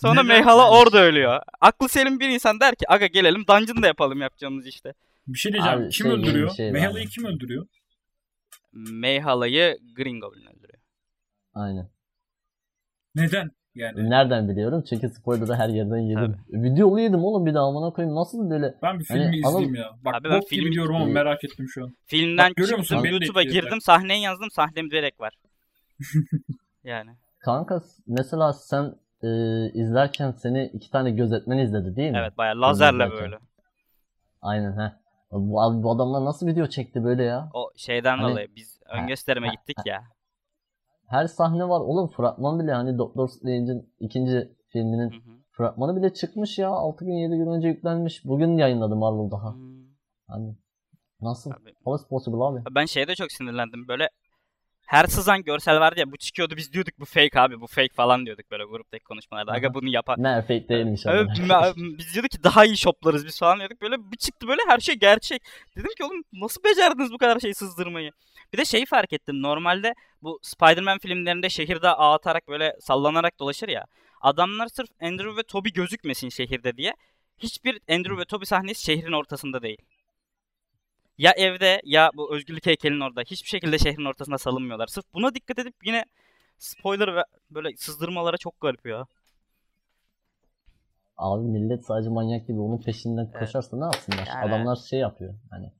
[0.00, 0.26] Sonra Neden?
[0.26, 1.40] Mayhala Yani- orada ölüyor.
[1.60, 4.92] Aklı selim bir insan der ki aga gelelim dungeon da yapalım yapacağımız işte.
[5.26, 5.78] Bir şey diyeceğim.
[5.78, 6.50] Abi, kim şey öldürüyor?
[6.54, 6.72] şey var.
[6.72, 7.66] Mehala'yı kim öldürüyor?
[8.76, 10.82] Mayhala'yı Green Goblin öldürüyor.
[11.54, 11.90] Aynen.
[13.14, 13.50] Neden?
[13.74, 14.84] Yani Nereden biliyorum?
[14.88, 16.36] Çünkü spoiler'ı her yerden yedim.
[16.48, 18.16] Videolu yedim oğlum bir daha amına koyayım.
[18.16, 18.74] Nasıl böyle?
[18.82, 19.90] ben bir filmi Hani izleyeyim ya.
[20.04, 21.96] Bak Abi ben gibi diyorum ama Ee, merak ettim şu an.
[22.06, 22.96] Filmden Bak, görüyor musun?
[22.96, 23.62] YouTube'a etkilediler.
[23.62, 25.34] girdim sahneyi yazdım sahnem direkt var.
[26.84, 27.10] yani.
[27.38, 29.28] Kanka mesela sen e,
[29.72, 32.18] izlerken seni iki tane gözetmen izledi değil mi?
[32.18, 33.38] Evet bayağı lazerle böyle.
[34.42, 34.92] Aynen he.
[35.30, 37.50] Bu, abi bu adamlar nasıl video çekti böyle ya?
[37.54, 40.02] O şeyden Hani- dolayı biz ön gösterime gittik ya.
[41.06, 45.36] Her sahne var oğlum fragman bile hani Doctor Strange'in ikinci filminin Hı hı.
[45.50, 46.68] fragmanı bile çıkmış ya.
[46.68, 48.24] 6 gün 7 gün önce yüklenmiş.
[48.24, 49.54] Bugün yayınladı Marvel daha.
[49.54, 49.86] Hmm.
[50.28, 50.56] Hani
[51.20, 51.50] nasıl?
[51.50, 52.74] Abi, How is possible abi?
[52.74, 53.88] Ben şeye de çok sinirlendim.
[53.88, 54.08] Böyle
[54.86, 58.26] her sızan görsel vardı ya bu çıkıyordu biz diyorduk bu fake abi bu fake falan
[58.26, 59.52] diyorduk böyle gruptaki konuşmalarda.
[59.52, 60.16] Aga bunu yapar.
[60.18, 61.28] Ne fake değilmiş abi.
[61.98, 63.80] biz diyorduk ki daha iyi shoplarız biz falan diyorduk.
[63.80, 65.42] Böyle bir çıktı böyle her şey gerçek.
[65.76, 68.10] Dedim ki oğlum nasıl becerdiniz bu kadar şey sızdırmayı?
[68.52, 69.42] Bir de şeyi fark ettim.
[69.42, 73.84] Normalde bu Spider-Man filmlerinde şehirde ağ atarak böyle sallanarak dolaşır ya.
[74.20, 76.94] Adamlar sırf Andrew ve Toby gözükmesin şehirde diye
[77.38, 79.78] hiçbir Andrew ve Toby sahnesi şehrin ortasında değil.
[81.18, 83.20] Ya evde ya bu özgürlük heykelinin orada.
[83.20, 84.86] Hiçbir şekilde şehrin ortasına salınmıyorlar.
[84.86, 86.04] Sırf buna dikkat edip yine
[86.58, 89.06] spoiler ve böyle sızdırmalara çok garip ya.
[91.16, 93.38] Abi millet sadece manyak gibi onun peşinden Evet.
[93.40, 94.26] koşarsa ne yapsınlar?
[94.26, 95.72] Yani- Adamlar şey yapıyor hani.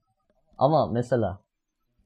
[0.58, 1.38] Ama mesela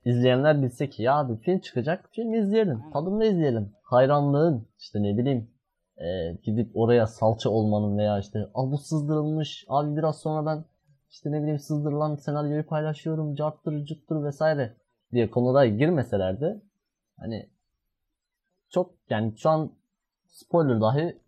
[0.05, 2.76] izleyenler bilse ki ya abi film çıkacak film izleyelim.
[2.81, 2.92] Aynen.
[2.92, 3.72] Tadında izleyelim.
[3.83, 5.50] Hayranlığın işte ne bileyim
[5.98, 10.64] e, gidip oraya salça olmanın veya işte Aa, bu sızdırılmış abi biraz sonra ben
[11.11, 14.77] işte ne bileyim sızdırılan senaryoyu paylaşıyorum carttır cuttur vesaire
[15.12, 16.61] diye konulara girmeselerdi
[17.18, 17.51] hani
[18.70, 19.73] çok yani şu an
[20.27, 21.18] spoiler dahi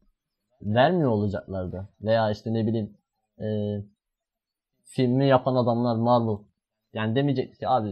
[0.63, 1.89] vermiyor olacaklardı.
[2.01, 2.97] Veya işte ne bileyim
[3.41, 3.47] e,
[4.85, 6.45] filmi yapan adamlar Marvel
[6.93, 7.89] yani demeyecek ki abi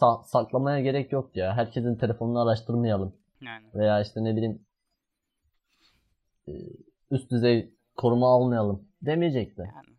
[0.00, 1.56] sa- saklamaya gerek yok ya.
[1.56, 3.16] Herkesin telefonunu araştırmayalım.
[3.40, 3.66] Yani.
[3.74, 4.66] Veya işte ne bileyim
[6.48, 6.52] e,
[7.10, 9.60] üst düzey koruma almayalım demeyecekti.
[9.60, 9.95] yani.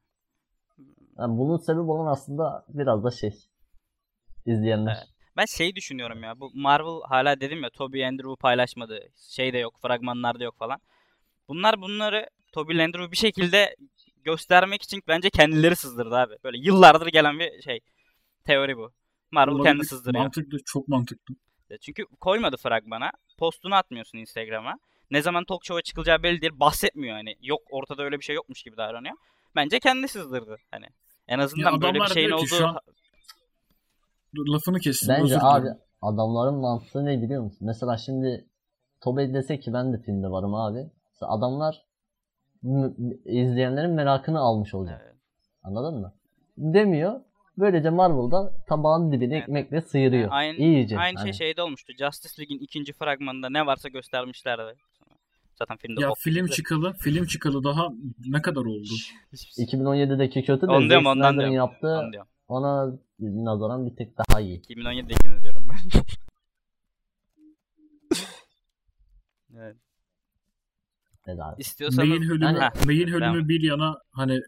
[1.20, 3.34] Yani bunun sebep olan aslında biraz da şey
[4.46, 4.96] izleyenler.
[4.98, 5.08] Evet.
[5.38, 6.40] Ben şey düşünüyorum ya.
[6.40, 9.00] Bu Marvel hala dedim ya Toby Andrew paylaşmadı.
[9.30, 10.80] Şey de yok, fragmanlarda yok falan.
[11.48, 13.76] Bunlar bunları Toby Andrew bir şekilde
[14.24, 16.34] göstermek için bence kendileri sızdırdı abi.
[16.44, 17.80] Böyle yıllardır gelen bir şey.
[18.46, 18.92] Teori bu.
[19.32, 19.70] Marvel Olabilir.
[19.70, 20.24] kendi sızdırıyor.
[20.24, 21.36] Mantıklı, çok mantıklı.
[21.82, 23.12] Çünkü koymadı fragmana.
[23.38, 24.76] Postunu atmıyorsun Instagram'a.
[25.12, 26.54] Ne zaman talk show'a çıkılacağı belli değil.
[26.56, 27.36] Bahsetmiyor hani.
[27.42, 29.16] Yok ortada öyle bir şey yokmuş gibi davranıyor.
[29.56, 30.58] Bence kendi sızdırdı.
[30.72, 30.86] Hani
[31.28, 32.80] en azından Ya böyle bir şeyin olduğu an-
[34.36, 35.10] Dur lafını kestim.
[35.10, 35.68] Bence özür abi
[36.02, 37.60] adamların mantığı ne biliyor musun?
[37.62, 38.46] Mesela şimdi
[39.02, 40.90] Tobey dese ki ben de filmde varım abi.
[41.14, 41.86] Mesela adamlar
[43.26, 45.02] izleyenlerin merakını almış olacak.
[45.06, 45.16] Evet.
[45.64, 46.14] Anladın mı?
[46.58, 47.22] Demiyor.
[47.58, 49.44] Böylece Marvel'da tabağın dibini Evet.
[49.44, 50.28] ekmekle sıyırıyor.
[50.32, 50.98] Aynı, İyice.
[51.00, 51.34] aynı hani.
[51.34, 51.94] şey şeyde olmuştu.
[52.00, 54.76] Justice League'in ikinci fragmanında ne varsa göstermişlerdi.
[55.60, 56.56] Zaten filmde Ya film gibi.
[56.56, 57.88] çıkalı, film çıkalı daha
[58.26, 58.90] ne kadar oldu?
[59.34, 61.56] Hiçbir şey- 2017'deki kötü de Onu Zack diyorum, ondan Snyder'ın diyorum.
[61.72, 62.30] yaptığı Onu diyorum.
[62.48, 64.62] ona nazaran bir tek daha iyi.
[64.62, 65.78] 2017'dekini diyorum ben.
[69.58, 69.76] evet.
[71.28, 71.62] Evet abi.
[71.62, 73.50] İstiyorsanız Main ölümü, Hani- Ha, main ölümü devam.
[73.50, 74.40] bir yana hani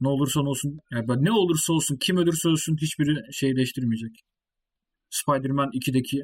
[0.00, 4.20] ne olursa olsun yani ben- ne olursa olsun kim ölürse ölsün hiçbiri şey değiştirmeyecek.
[5.10, 6.22] Spider-Man 2'deki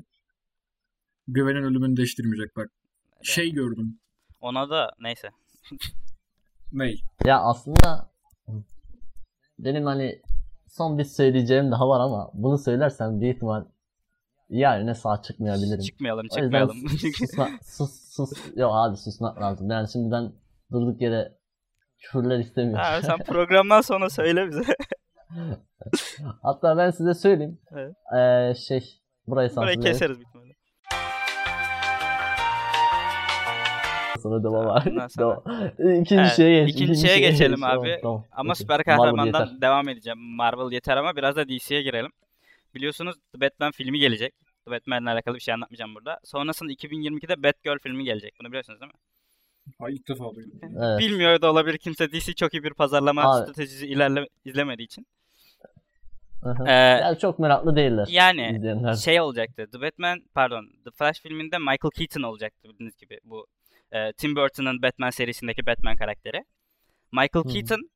[1.29, 2.71] güvenen ölümünü değiştirmeyecek bak.
[3.23, 3.99] Şey gördüm.
[4.43, 5.31] Ona da neyse.
[6.73, 7.01] Ney?
[7.25, 8.11] Ya aslında
[9.59, 10.23] benim hani
[10.69, 13.65] son bir söyleyeceğim daha var ama bunu söylersem büyük ihtimal
[14.49, 15.81] yarine sağ çıkmayabilirim.
[15.81, 16.77] Çıkmayalım, çıkmayalım.
[16.89, 18.31] sus, susma- sus, sus.
[18.57, 19.71] Yok abi susmak lazım.
[19.71, 20.33] Yani şimdi ben
[20.73, 21.33] durduk yere
[21.99, 22.85] küfürler istemiyorum.
[22.85, 24.63] ha, sen programdan sonra söyle bize.
[26.43, 27.59] Hatta ben size söyleyeyim.
[27.73, 27.95] Evet.
[28.17, 29.81] Ee, şey burayı Burayı sansürleyin.
[29.81, 30.19] keseriz
[34.23, 34.91] sonra devam abi.
[34.91, 35.43] Ondan sonra-.
[36.01, 36.75] İkinci Evet, şeye geç.
[36.75, 37.65] ikinci şeye geçelim geç.
[37.65, 37.99] abi.
[38.03, 38.55] Tamam, Ama okey.
[38.55, 40.19] süper kahramandan devam edeceğim.
[40.19, 42.11] Marvel yeter ama biraz da DC'ye girelim.
[42.75, 44.35] Biliyorsunuz The Batman filmi gelecek.
[44.65, 46.19] The Batman'le alakalı bir şey anlatmayacağım burada.
[46.25, 48.35] Sonrasında 2022'de Batgirl filmi gelecek.
[48.41, 48.99] Bunu biliyorsunuz değil mi?
[49.79, 50.61] Ha ilk defa duydum.
[50.63, 51.01] Evet.
[51.01, 53.43] Bilmiyor da olabilir kimse DC çok iyi bir pazarlama Abi.
[53.43, 55.07] stratejisi ilerle izlemediği için.
[56.43, 56.65] Aha.
[56.69, 58.07] Ee, Yani çok meraklı değiller.
[58.11, 58.95] yani izleyenler.
[58.95, 59.67] şey olacaktı.
[59.73, 63.19] The Batman pardon The Flash filminde Michael Keaton olacaktı bildiğiniz gibi.
[63.25, 63.47] Bu
[63.93, 66.45] e, Tim Burton'ın Batman serisindeki Batman karakteri.
[67.13, 67.49] Michael hı.
[67.49, 67.91] Keaton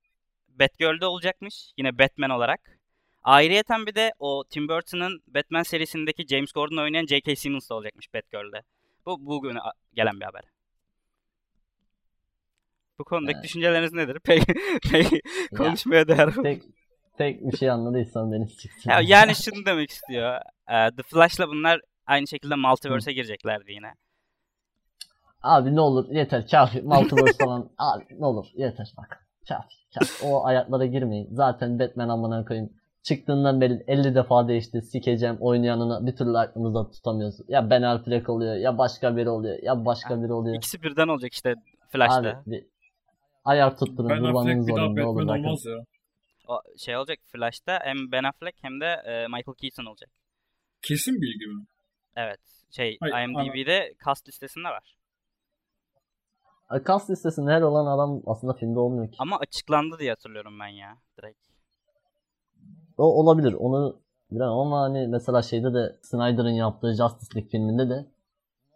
[0.49, 1.73] Batgirl'de olacakmış.
[1.79, 2.61] Yine Batman olarak.
[3.23, 7.37] Ayrıyeten bir de o Tim Burton'ın Batman serisindeki James Gordon oynayan J.K.
[7.37, 8.63] Simmons da olacakmış Batgirl'de.
[9.07, 9.59] Bu bugün
[9.95, 10.43] gelen bir haber.
[12.99, 13.45] Bu konudaki Evet.
[13.45, 14.19] düşünceleriniz nedir?
[14.25, 14.53] Peki
[15.53, 16.43] Ya, konuşmaya değer mi?
[16.43, 16.63] tek,
[17.19, 18.91] tek bir şey anladıysan beni siksin.
[18.91, 20.41] Ya yani şunu demek istiyor.
[20.69, 23.95] Ee, The Flash'la bunlar aynı şekilde Multiverse'e gireceklerdi yine.
[25.47, 26.83] Abi ne olur yeter kafi.
[26.83, 27.71] Multiverse falan.
[27.79, 29.27] Abi ne olur yeter bak.
[29.49, 29.75] Kafi.
[29.95, 30.27] kafi.
[30.27, 31.29] O ayaklara girmeyin.
[31.33, 32.71] Zaten Batman amına koyayım.
[33.03, 34.83] Çıktığından beri 50 defa değişti.
[34.83, 37.37] Sikeceğim oynayanını bir türlü aklımızda tutamıyoruz.
[37.49, 40.57] Ya Ben Affleck oluyor ya başka biri oluyor ya başka biri oluyor.
[40.57, 41.55] İkisi birden olacak işte
[41.89, 42.31] Flash'ta.
[42.31, 42.65] Abi bir
[43.45, 45.77] ayar tutturun Ben Affleck bir daha Batman olmaz ya.
[46.49, 50.11] O şey olacak Flash'ta hem Ben Affleck hem de e, Michael Keaton olacak.
[50.83, 51.67] Kesin bilgi mi?
[52.17, 52.41] Evet.
[52.71, 54.96] Şey Hayır, IMDb'de cast listesinde var.
[56.69, 59.17] Ay, Cast listesinde her olan adam aslında filmde olmuyor ki.
[59.19, 61.47] Ama açıklandı diye hatırlıyorum ben ya direkt.
[62.99, 63.53] O olabilir.
[63.53, 63.97] Onu
[64.31, 68.07] bilemem ama hani mesela şeyde de Snyder'ın yaptığı Justice League filminde de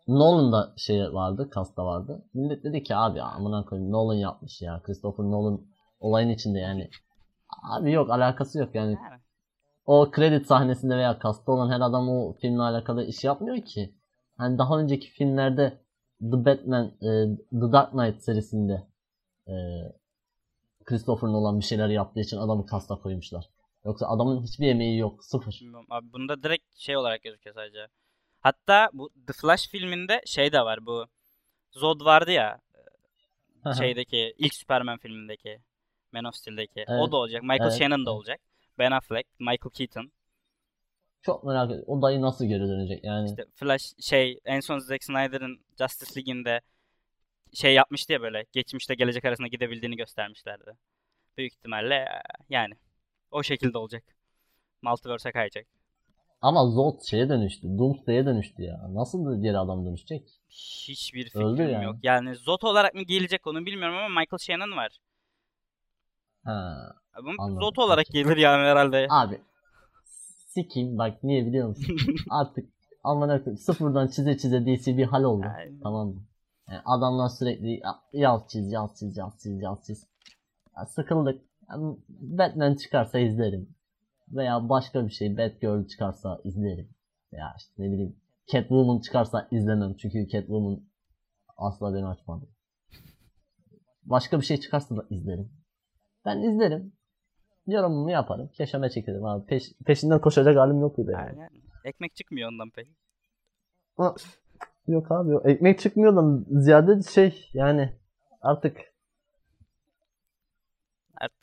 [0.08, 2.22] Nolan'da şey vardı, kasta vardı.
[2.34, 4.80] Millet dedi ki abi amına koyayım Nolan yapmış ya.
[4.82, 5.60] Christopher Nolan
[6.00, 6.90] olayın içinde yani.
[7.62, 8.98] Abi yok alakası yok yani.
[9.10, 9.20] Yani.
[9.86, 13.94] O kredi sahnesinde veya kasta olan her adam o filmle alakalı iş yapmıyor ki.
[14.36, 15.80] Hani daha önceki filmlerde
[16.20, 17.08] The Batman, e,
[17.60, 18.86] The Dark Knight serisinde
[19.48, 19.54] e,
[20.84, 23.44] Christopher Nolan bir şeyler yaptığı için adamı kasta koymuşlar.
[23.84, 25.24] Yoksa adamın hiçbir emeği yok.
[25.24, 25.58] Sıfır.
[25.60, 25.86] Bilmiyorum.
[25.90, 27.86] Abi bunda direkt şey olarak gözüküyor sadece.
[28.40, 31.06] Hatta bu The Flash filminde şey de var bu.
[31.70, 32.60] Zod vardı ya
[33.78, 35.60] şeydeki ilk Superman filmindeki
[36.12, 36.84] Man of Steel'deki.
[36.88, 37.12] O Evet.
[37.12, 37.42] da olacak.
[37.42, 37.78] Michael Evet.
[37.78, 38.40] Shannon da olacak.
[38.78, 40.12] Ben Affleck, Michael Keaton.
[41.22, 41.84] Çok merak ediyorum.
[41.88, 43.30] O dayı nasıl geri dönecek yani.
[43.30, 46.60] İşte Flash şey en son Zack Snyder'ın Justice League'inde
[47.54, 50.76] şey yapmıştı ya böyle geçmişte gelecek arasında gidebildiğini göstermişlerdi.
[51.36, 52.74] Büyük ihtimalle e, yani
[53.30, 54.02] o şekilde olacak.
[54.82, 55.66] Multiverse'e kayacak.
[56.42, 57.78] Ama Zod şeye dönüştü.
[57.78, 58.94] Doomsday'e dönüştü ya.
[58.94, 60.28] Nasıl da geri adam dönüşecek?
[60.48, 61.84] Hiçbir Öldü fikrim yani.
[61.84, 61.96] yok.
[62.02, 64.98] Yani Zod olarak mı gelecek onu bilmiyorum ama Michael Shannon var.
[66.44, 66.92] Ha.
[67.12, 69.06] Ama Zod olarak gelir yani herhalde.
[69.10, 69.40] Abi
[70.54, 71.96] sikeyim bak niye biliyor musun?
[72.30, 72.68] Artık
[73.04, 75.46] amına koyayım sıfırdan çize çize DC bir hal oldu.
[75.56, 75.80] Aynen.
[75.82, 76.22] Tamam mı?
[76.68, 80.06] Yani adamlar sürekli "Ya- yaz çiz yaz çiz yaz çiz yaz çiz.
[80.76, 81.42] Ya sıkıldık.
[81.70, 83.68] Yani Batman çıkarsa izlerim.
[84.28, 86.88] Veya başka bir şey Batgirl çıkarsa izlerim.
[87.32, 88.16] Veya işte ne bileyim
[88.52, 89.94] Catwoman çıkarsa izlemem.
[89.96, 90.80] Çünkü Catwoman
[91.56, 92.46] asla beni açmadı.
[94.04, 95.52] Başka bir şey çıkarsa da izlerim.
[96.24, 96.92] Ben izlerim.
[97.70, 98.48] Yorumumu yaparım.
[98.48, 99.46] Keşeme çekerim abi.
[99.54, 101.12] Peş- peşinden koşacak halim yok bile.
[101.12, 101.38] Yani.
[101.38, 101.50] Yani
[101.84, 102.88] ekmek çıkmıyor ondan pek.
[103.98, 104.14] Ama-
[104.88, 105.46] Yok abi yok.
[105.48, 107.96] Ekmek çıkmıyor da ziyade şey yani
[108.40, 108.78] artık
[111.14, 111.36] Artık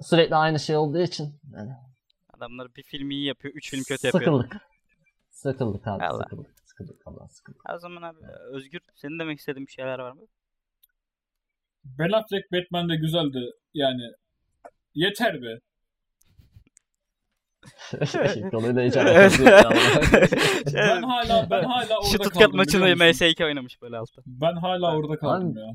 [0.00, 1.70] sürekli aynı şey olduğu için yani
[2.34, 4.42] adamlar bir film iyi yapıyor, üç film kötü yapıyor.
[4.42, 4.62] sıkıldık.
[5.30, 6.22] Sıkıldık abi Allah.
[6.22, 6.50] sıkıldık.
[6.64, 7.62] Sıkıldık Allah sıkıldık.
[7.74, 8.18] O zaman abi
[8.52, 10.22] Özgür senin demek istediğin bir şeyler var mı?
[11.84, 13.38] Ben Affleck Batman de güzeldi.
[13.74, 14.02] Yani
[14.94, 15.58] yeter be.
[18.50, 19.52] Konuyla hiç alakası yok.
[20.74, 22.56] Ben hala ben hala orada Stuttgart kaldım.
[22.56, 22.80] musun?
[22.80, 24.22] MS2 oynamış böyle altta.
[24.26, 25.66] Ben hala orada kaldım Abi, ya.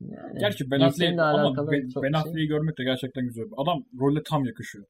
[0.00, 3.44] Yani Gerçi Ben DC'nin Affleck'i ama Ben, ben şey- görmek de gerçekten güzel.
[3.56, 4.84] Adam role tam yakışıyor.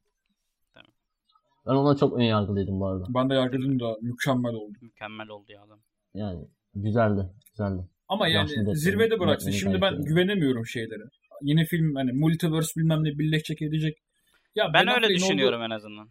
[1.66, 3.05] Ben ona çok ön yargılıydım bu arada.
[3.09, 4.79] Ben de yargıladım da mükemmel oldu.
[4.81, 5.79] Mükemmel oldu ya adam.
[6.14, 7.26] Yani güzeldi.
[7.50, 7.83] Güzeldi.
[8.09, 9.50] Ama yani Yaşlı zirvede bıraksın.
[9.50, 11.03] Şimdi ben güvenemiyorum şeylere.
[11.42, 13.98] Yeni film hani multiverse bilmem ne birleşecek edecek.
[14.55, 16.09] Ya Ben öyle Affleck'in düşünüyorum Olduğu, en azından.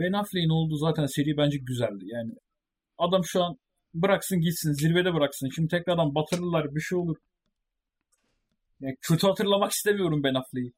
[0.00, 2.04] ben Affleck'in olduğu zaten seri bence güzeldi.
[2.06, 2.32] Yani
[2.98, 3.56] adam şu an
[3.94, 5.48] bıraksın gitsin zirvede bıraksın.
[5.54, 7.16] Şimdi tekrardan batırırlar bir şey olur.
[8.80, 10.72] Yani kötü hatırlamak istemiyorum Ben Affleck'i.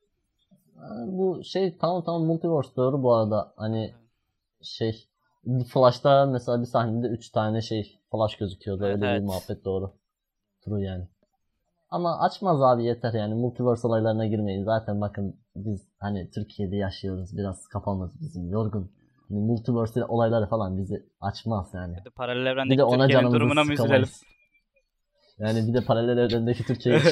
[1.06, 3.52] Bu şey tamam tamam multiverse doğru bu arada.
[3.56, 3.94] Hani
[4.62, 4.92] şey
[5.72, 8.84] Flash'ta mesela bir sahnede 3 tane şey Flash gözüküyordu.
[8.86, 9.20] Evet, Öyle evet.
[9.20, 9.92] bir muhabbet doğru.
[10.64, 11.08] True yani.
[11.92, 13.34] Ama açmaz abi yeter yani.
[13.34, 14.64] Multiverse olaylarına girmeyin.
[14.64, 17.36] Zaten bakın biz hani Türkiye'de yaşıyoruz.
[17.36, 18.92] Biraz kafamız bizim yorgun.
[19.28, 21.96] Hani multiverse olayları falan bizi açmaz yani.
[21.96, 24.08] Bir de paralel Bir evrendeki de ona Türkiye'nin durumuna mı üzülelim?
[25.38, 27.00] Yani bir de paralel evrendeki Türkiye'ye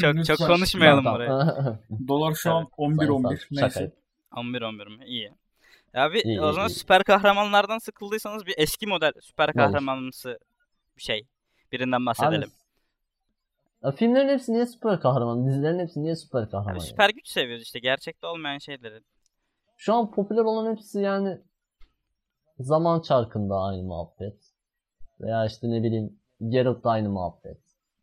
[0.00, 1.78] çok çok konuşmayalım buraya.
[2.08, 3.08] Dolar şu an Evet.
[3.08, 3.38] 11-11.
[3.38, 3.80] Şaka.
[3.80, 3.92] Neyse.
[4.36, 5.04] 11 11 mi?
[5.06, 5.32] İyi.
[5.94, 6.74] Abi İyi, o zaman iyi.
[6.74, 10.38] süper kahramanlardan sıkıldıysanız bir eski model süper kahramanımsı
[10.96, 11.26] bir şey.
[11.72, 12.48] Birinden bahsedelim.
[13.82, 15.46] Abi, filmlerin hepsi niye süper kahraman?
[15.46, 16.72] Dizilerin hepsi niye süper kahraman?
[16.74, 17.78] Abi süper güç seviyoruz işte.
[17.78, 19.00] Gerçekte olmayan şeyleri.
[19.76, 21.38] Şu an popüler olan hepsi yani
[22.58, 24.52] zaman çarkında aynı muhabbet.
[25.20, 27.58] Veya işte ne bileyim Geralt da aynı muhabbet.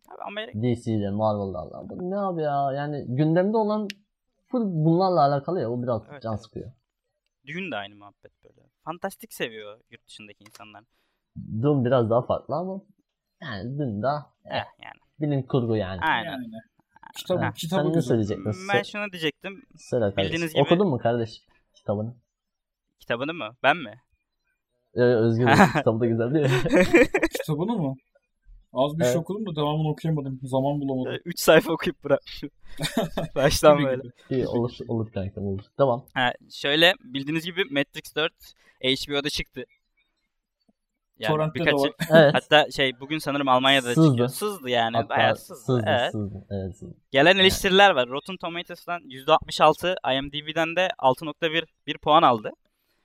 [0.10, 1.89] Abi Amerika DC'de, Marvel'larla.
[1.89, 2.71] Bu ne abi ya?
[2.75, 3.88] Yani gündemde olan
[4.47, 5.71] full bunlarla alakalı ya.
[5.71, 6.41] O biraz Evet, can evet.
[6.43, 6.71] sıkıyor.
[7.47, 8.62] düğün de aynı muhabbet böyle.
[8.86, 10.84] Fantastik seviyor yurt dışındaki insanlar.
[11.63, 12.82] Doom biraz daha farklı ama
[13.41, 14.99] yani Doom da Eh, yani.
[15.21, 16.02] bilim kurgu yani.
[16.02, 16.32] Aynen.
[16.32, 16.45] Yani.
[17.17, 18.54] Kitabı, Ha, kitabı Sen ne söyleyecektin?
[18.73, 19.63] Ben şunu diyecektim.
[19.78, 20.23] Söyle kardeşim.
[20.34, 21.41] bildiğiniz gibi- Okudun mu kardeş
[21.73, 22.15] kitabını?
[22.99, 23.56] Kitabını mı?
[23.63, 23.93] Ben mi?
[24.95, 25.47] Ee, Özgür
[25.78, 26.86] kitabı da güzel değil mi?
[27.38, 27.95] Kitabını mı?
[28.73, 29.21] Az bir şey Evet.
[29.21, 30.39] okudum da devamını okuyamadım.
[30.43, 31.21] Zaman bulamadım.
[31.25, 32.49] 3 sayfa okuyup bırakmışım.
[33.36, 34.02] Baştan böyle.
[34.30, 35.63] İyi olur olur kanka olur.
[35.78, 36.06] Tamam.
[36.13, 38.34] Ha, şöyle bildiğiniz gibi Matrix 4
[38.84, 39.63] HBO'da çıktı.
[41.19, 41.91] Yani Torrent'te de birkaç var.
[42.12, 42.34] Evet.
[42.34, 44.08] hatta şey bugün sanırım Almanya'da Sızdı.
[44.10, 44.27] çıkıyor.
[44.29, 44.97] Sızdı yani.
[44.97, 45.55] Hatta bayağı sızdı.
[45.55, 46.12] sızdı, evet.
[46.12, 46.45] sızdı.
[46.49, 46.95] Evet, sızdı.
[47.12, 48.10] Gelen eleştiriler var.
[48.10, 52.51] Rotten Tomatoes'tan %66, IMDb'den de 6.1 bir puan aldı.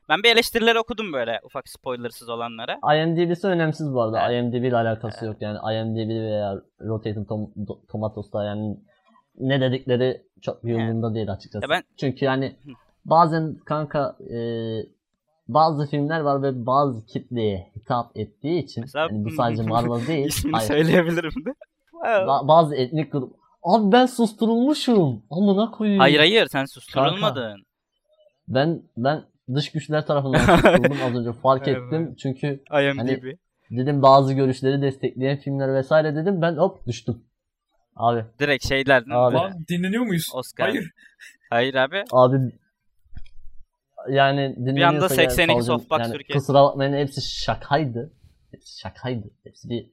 [0.08, 2.78] Ben bir eleştirileri okudum böyle ufak spoilersız olanlara.
[2.96, 4.30] IMDb'si önemsiz bu arada.
[4.30, 4.44] Evet.
[4.44, 5.58] IMDb ile alakası yok yani.
[5.74, 8.76] IMDb veya Rotten Tom- Tomatoes'ta yani
[9.38, 10.80] ne dedikleri çok bir Evet.
[10.80, 11.64] umurumda değil açıkçası.
[11.64, 12.56] Ya ben Çünkü yani
[13.04, 14.36] bazen kanka e,
[15.48, 20.26] bazı filmler var ve bazı kitleye hitap ettiği için Mesela- yani bu sadece Marvel değil.
[20.26, 20.68] ismini hayır.
[20.68, 21.54] söyleyebilirim de.
[22.04, 23.36] Ba- bazı etnik grup.
[23.62, 25.22] Abi ben susturulmuşum.
[25.30, 26.00] Amına koyayım.
[26.00, 27.64] Hayır hayır sen susturulmadın.
[28.48, 29.22] Ben ben
[29.54, 31.78] dış güçler tarafından susturuldum az önce fark Evet.
[31.78, 32.14] ettim.
[32.18, 33.24] Çünkü IMDb.
[33.70, 36.42] dedim bazı görüşleri destekleyen filmler vesaire dedim.
[36.42, 37.22] Ben hop düştüm.
[37.96, 39.02] Abi Direkt şeyler?
[39.10, 39.34] Abi.
[39.36, 40.30] Lan dinleniyor muyuz?
[40.34, 40.68] Oscar.
[40.70, 40.90] Hayır.
[41.50, 42.04] Hayır abi.
[42.12, 42.36] abi
[44.10, 45.62] yani dinleniyorsa anda gel 82 savcım.
[45.80, 46.38] softbox yani Türkiye.
[46.38, 48.12] Kusura bakmayın hepsi şakaydı.
[48.50, 49.30] Hepsi şakaydı.
[49.44, 49.86] Hepsi bir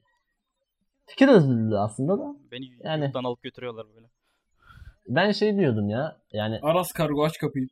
[1.06, 2.36] fikir özgürlüğü aslında da.
[2.52, 4.06] Beni Yani- yurttan alıp götürüyorlar böyle.
[5.08, 6.16] Ben şey diyordum ya.
[6.32, 7.68] Yani Aras kargo aç kapıyı.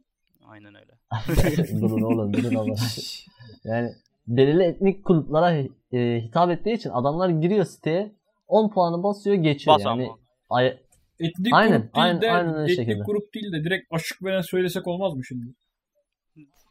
[0.47, 0.93] Aynen öyle.
[1.81, 2.77] durun oğlum durun oğlum.
[3.65, 3.93] Yani
[4.27, 5.53] belirli etnik gruplara
[5.93, 8.13] e, hitap ettiği için adamlar giriyor siteye
[8.49, 10.11] 10 puanı basıyor geçiyor Bas yani.
[10.51, 10.79] Ay,
[11.21, 13.03] Etnik Aynen, grup değil aynen- de aynen etnik şekilde.
[13.07, 15.47] grup değil de direkt aşık veren söylesek olmaz mı şimdi?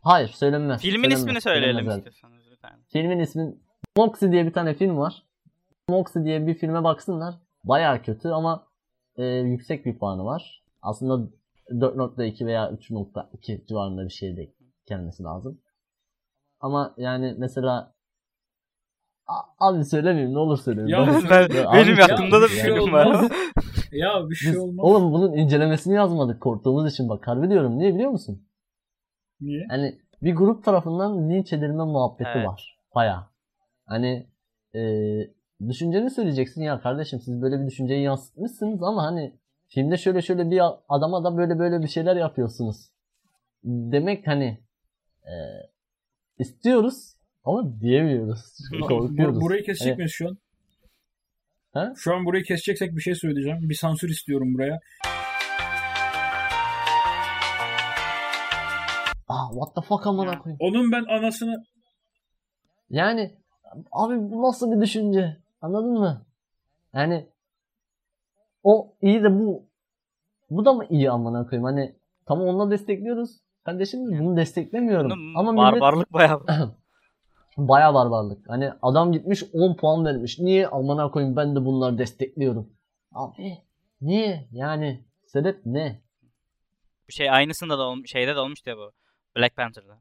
[0.01, 0.81] Hayır söylenmez.
[0.81, 2.75] Filmin söylenmez, ismini söyleyelim söylenmez istiyorsanız bir tane.
[2.89, 3.55] Filmin ismi
[3.97, 5.23] Moxie diye bir tane film var.
[5.89, 7.35] Moxie diye bir filme baksınlar.
[7.63, 8.67] Baya kötü ama
[9.17, 10.63] e, yüksek bir puanı var.
[10.81, 11.29] Aslında
[11.71, 14.49] 4.2 veya 3.2 civarında bir şey de
[14.87, 15.61] gelmesi lazım.
[16.59, 17.93] Ama yani mesela
[19.59, 21.07] abi söylemeyeyim ne olur söylemeyeyim.
[21.07, 23.05] Ya Ben- Ben, benim abi- aklımda da bir bir film şey var.
[23.05, 23.31] olmaz.
[23.91, 24.85] ya bir şey Biz- olmaz.
[24.85, 27.77] oğlum bunun incelemesini yazmadık korktuğumuz için bak harbi diyorum.
[27.79, 28.43] Niye biliyor musun?
[29.41, 29.65] Niye?
[29.69, 32.47] Hani bir grup tarafından linç edilme muhabbeti Evet.
[32.47, 32.77] var.
[32.95, 33.27] Baya.
[33.85, 34.27] Hani
[34.75, 34.81] e,
[35.69, 39.33] düşünceni söyleyeceksin ya kardeşim siz böyle bir düşünceyi yansıtmışsınız ama hani
[39.67, 42.89] filmde şöyle şöyle bir adama da böyle böyle bir şeyler yapıyorsunuz.
[43.63, 44.59] Demek hani
[45.25, 45.33] e,
[46.39, 48.41] istiyoruz ama diyemiyoruz.
[48.81, 49.37] Korkuyoruz.
[49.37, 50.37] bur- burayı kesecek Hani- miyiz şu an?
[51.73, 51.93] Ha?
[51.97, 53.69] Şu an burayı keseceksek bir şey söyleyeceğim.
[53.69, 54.79] Bir sansür istiyorum buraya.
[59.29, 60.39] Ah what the fuck amına Ya.
[60.39, 60.57] koyayım.
[60.61, 61.63] Onun ben anasını
[62.89, 63.37] Yani
[63.91, 65.37] abi bu nasıl bir düşünce?
[65.61, 66.25] Anladın mı?
[66.93, 67.29] Yani
[68.63, 69.63] o iyi de bu
[70.49, 71.63] bu da mı iyi amına koyayım?
[71.63, 73.39] Hani tamam onunla destekliyoruz.
[73.63, 75.11] Kardeşim bunu desteklemiyorum.
[75.11, 76.41] Bunun Ama millet barbarlık bayağı.
[77.57, 78.49] bayağı barbarlık.
[78.49, 80.39] Hani adam gitmiş 10 puan vermiş.
[80.39, 82.69] Niye amına koyayım ben de bunları destekliyorum.
[83.11, 83.57] Abi
[84.01, 84.47] niye?
[84.51, 86.01] Yani sebep ne?
[87.07, 88.91] Bu şey aynısında da olmuş, şeyde de olmuştu ya bu.
[89.37, 89.97] Black Panther'da.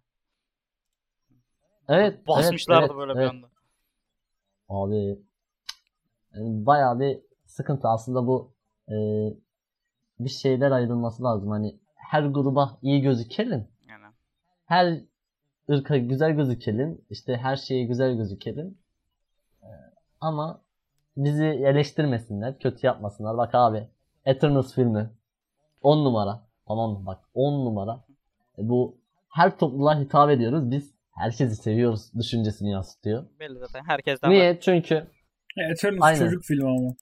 [1.89, 2.27] Evet.
[2.29, 3.23] Basmışlardı evet, böyle evet.
[3.23, 3.47] bir anda.
[4.69, 5.19] Abi
[6.35, 8.53] yani bayağı bir sıkıntı aslında bu
[8.89, 8.95] e,
[10.21, 11.51] bir şeyler ayrılması lazım.
[11.51, 13.69] Hani her gruba iyi gözükelim.
[13.89, 14.05] Yani.
[14.67, 15.01] Her
[15.71, 17.01] ırka güzel gözükelim.
[17.11, 18.79] işte her şeye güzel gözükelim.
[19.63, 19.69] E,
[20.21, 20.61] ama
[21.17, 22.59] bizi eleştirmesinler.
[22.59, 23.37] Kötü yapmasınlar.
[23.37, 23.89] Bak abi
[24.25, 25.11] Eternals filmi
[25.83, 26.47] 10 numara.
[26.67, 27.07] Tamam mı?
[27.07, 28.05] Bak 10 numara.
[28.59, 28.97] E, bu
[29.29, 30.71] her topluluğa hitap ediyoruz.
[30.71, 33.27] Biz herkesi seviyoruz düşüncesini yansıtıyor.
[33.41, 33.85] Belli zaten.
[33.87, 34.35] Herkesten var.
[34.35, 34.61] Niye?
[34.61, 34.95] Çünkü
[35.57, 36.19] E, Eternals Aynen.
[36.19, 36.95] çocuk filmi ama.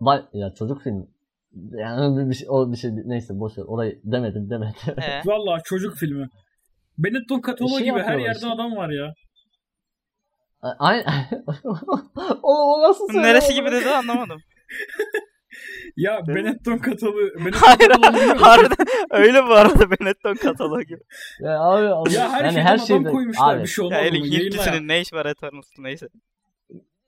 [0.00, 1.10] Bay ya çocuk film.
[1.70, 3.64] Yani bir, bir şey, o bir şey neyse boş ver.
[3.66, 5.02] Orayı demedim demedim.
[5.02, 6.28] Ee, Vallahi çocuk filmi.
[6.98, 8.48] Benetton Katolo şey gibi her yapıyorlar yerde işte.
[8.48, 9.14] adam var ya.
[10.78, 11.04] Aynen.
[12.42, 13.12] Oğlum o nasıl?
[13.12, 14.40] Neresi gibi dedi anlamadım.
[15.96, 17.34] Ya Benetton katalı.
[17.38, 18.36] Benetton Hayır musun?
[18.38, 21.00] harbiden öyle bu arada Benetton kataloğu gibi.
[21.40, 23.98] Ya abi, abi Ya her yani şeyden her adam şeyde koymuşlar abi, bir şey olmaz
[23.98, 24.24] Ya elin.
[24.24, 26.08] Hintlisinin ne iş var Eternals'ta neyse.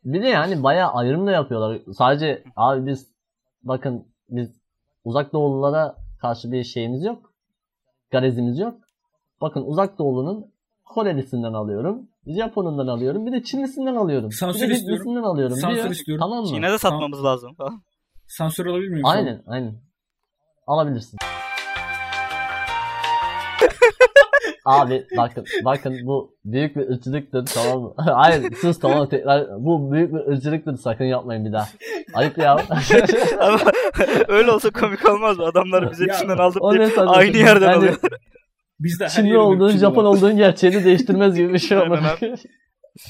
[0.05, 1.81] Bir de yani bayağı ayrım da yapıyorlar.
[1.95, 3.07] Sadece abi biz
[3.63, 4.49] bakın biz
[5.05, 7.33] uzak doğululara karşı bir şeyimiz yok.
[8.11, 8.75] Garezimiz yok.
[9.41, 10.47] Bakın uzak doğulunun
[10.89, 12.09] Korelisinden alıyorum.
[12.27, 13.27] Japonundan alıyorum.
[13.27, 14.33] Bir de Çinlisinden alıyorum.
[14.33, 15.25] Sansür bir de istiyorum.
[15.25, 15.57] Alıyorum.
[15.57, 15.91] Sansür diyor.
[15.91, 16.21] istiyorum.
[16.21, 16.49] Tamam mı?
[16.49, 17.83] Çin'e de satmamız lazım falan.
[18.29, 19.07] Sansür alabilir miyim?
[19.07, 19.75] Aynen aynen.
[20.67, 21.19] Alabilirsin.
[24.65, 27.95] Abi bakın bakın bu büyük bir ırkçılıktır tamam mı?
[28.15, 31.69] Hayır sus tamam tekrar bu büyük bir ırkçılıktır sakın yapmayın bir daha.
[32.15, 32.53] Ayıp ya.
[33.41, 33.59] Ama
[34.29, 35.45] öyle olsa komik olmaz mı?
[35.45, 37.99] Adamlar bize Çin'den aldık diye aynı yerden Yani alıyor.
[38.81, 40.09] Biz de her Çinli olduğun, Japon var.
[40.11, 41.99] olduğun gerçeğini değiştirmez gibi bir şey abi.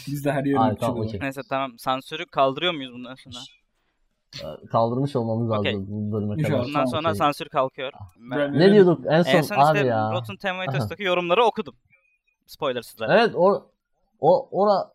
[0.07, 1.21] Biz de her yerin tamam, okey.
[1.21, 3.37] Neyse tamam sansürü kaldırıyor muyuz bundan sonra?
[4.71, 6.59] Kaldırmış olmamız lazım bu bölüme kadar.
[6.59, 7.15] Bundan Tamam, sonra okey.
[7.19, 7.93] sansür kalkıyor.
[8.19, 10.13] Ben- Ne diyorduk en son, En son abi işte ya.
[10.13, 11.75] Rotten Tomatoes'taki yorumları okudum.
[12.47, 13.19] Spoilersızlar.
[13.19, 13.71] Evet o
[14.21, 14.93] o ora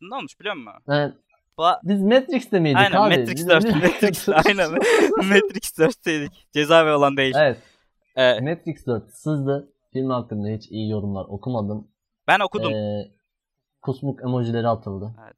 [0.00, 0.72] Ne olmuş biliyor musun?
[0.88, 1.12] yani
[1.58, 3.18] Ba- biz Matrix'te miydik Aynen abi?
[3.18, 3.64] Matrix Biz- 4.
[3.64, 4.70] biz- Matrix aynen.
[5.16, 6.46] Matrix 4'teydik.
[6.52, 7.34] Ceza ve olan değil.
[7.38, 7.58] evet.
[8.16, 9.72] Ee, Matrix 4 sızdı.
[9.92, 11.88] Film hakkında hiç iyi yorumlar okumadım.
[12.28, 12.72] ben okudum.
[12.74, 13.08] Ee,
[13.82, 15.14] kusmuk emojileri atıldı.
[15.24, 15.36] Evet.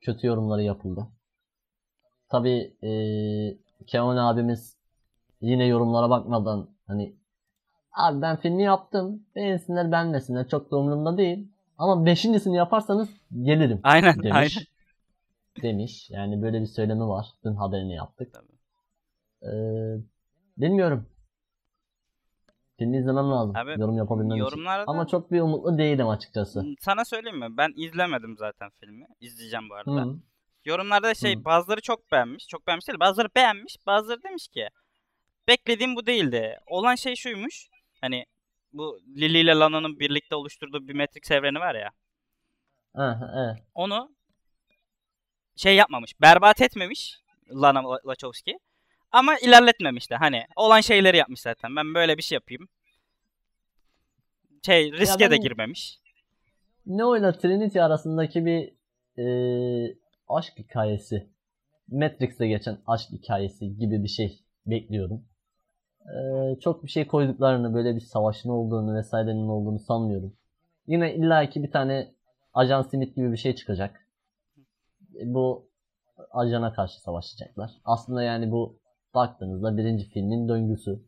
[0.00, 1.06] Kötü yorumları yapıldı.
[2.34, 2.76] Tabi
[3.86, 4.76] Kemal abimiz
[5.40, 7.16] yine yorumlara bakmadan hani
[7.92, 9.26] abi ben filmi yaptım.
[9.34, 11.48] Beğensinler beğenmesinler çok da umurumda değil.
[11.78, 13.08] Ama beşincisini yaparsanız
[13.42, 14.32] gelirim Aynen demiş.
[14.32, 14.66] aynen.
[15.62, 16.10] Demiş.
[16.10, 17.26] Yani böyle bir söylemi var.
[17.44, 18.32] Dün haberini yaptık.
[18.32, 18.58] Tabii.
[19.42, 19.98] Ee,
[20.56, 21.06] bilmiyorum.
[22.78, 23.56] Filmi izlemem lazım.
[23.56, 24.44] Abi, yorum yapabilmem için.
[24.44, 26.64] Yorumlarda Ama çok bir umutlu değilim açıkçası.
[26.80, 27.56] sana söyleyeyim mi?
[27.56, 29.06] Ben izlemedim zaten filmi.
[29.20, 30.02] İzleyeceğim bu arada.
[30.02, 30.16] Hı.
[30.64, 31.44] Yorumlarda şey Hı.
[31.44, 32.48] bazıları çok beğenmiş.
[32.48, 33.00] Çok beğenmiş değil.
[33.00, 33.76] Bazıları beğenmiş.
[33.86, 34.68] Bazıları demiş ki
[35.48, 36.58] beklediğim bu değildi.
[36.66, 37.68] Olan şey şuymuş.
[38.00, 38.24] Hani
[38.72, 41.90] bu Lily ile Lana'nın birlikte oluşturduğu bir Matrix evreni var ya.
[42.96, 43.64] Ha, evet.
[43.74, 44.14] Onu
[45.56, 46.20] şey yapmamış.
[46.20, 48.58] Berbat etmemiş Lana Wachowski.
[49.12, 50.16] Ama ilerletmemiş de.
[50.16, 51.76] Hani olan şeyleri yapmış zaten.
[51.76, 52.68] Ben böyle bir şey yapayım.
[54.66, 55.98] Şey riske de ben- girmemiş.
[56.86, 58.72] Neo ile Trinity arasındaki bir
[59.18, 59.24] e,
[60.28, 61.28] aşk hikayesi.
[61.88, 65.24] Matrix'te geçen aşk hikayesi gibi bir şey bekliyorum.
[66.06, 66.16] E,
[66.60, 70.36] çok bir şey koyduklarını, böyle bir savaşın olduğunu vesairenin olduğunu sanmıyorum.
[70.86, 72.14] Yine illaki bir tane
[72.54, 74.08] Ajan Smith gibi bir şey çıkacak.
[75.20, 75.68] E, Bu
[76.30, 77.70] ajana karşı savaşacaklar.
[77.84, 78.78] Aslında yani bu
[79.14, 81.02] baktığınızda birinci filmin döngüsü.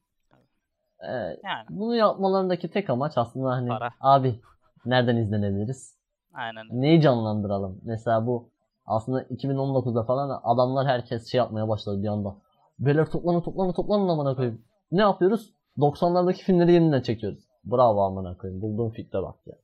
[1.00, 1.12] E,
[1.44, 3.90] Yani bunu yapmalarındaki tek amaç aslında hani Para.
[4.00, 4.40] abi
[4.86, 5.96] nereden izlenebiliriz?
[6.34, 6.66] aynen.
[6.70, 7.80] Neyi canlandıralım?
[7.84, 8.50] Mesela bu
[8.86, 12.36] aslında 2019'da falan adamlar herkes şey yapmaya başladı bir anda.
[12.78, 14.62] Beyler toplanın toplanın toplanın amına koyayım.
[14.92, 15.54] Ne yapıyoruz?
[15.78, 17.44] 90'lardaki filmleri yeniden çekiyoruz.
[17.64, 18.62] Bravo amına koyayım.
[18.62, 19.54] Bulduğum fikre bak ya.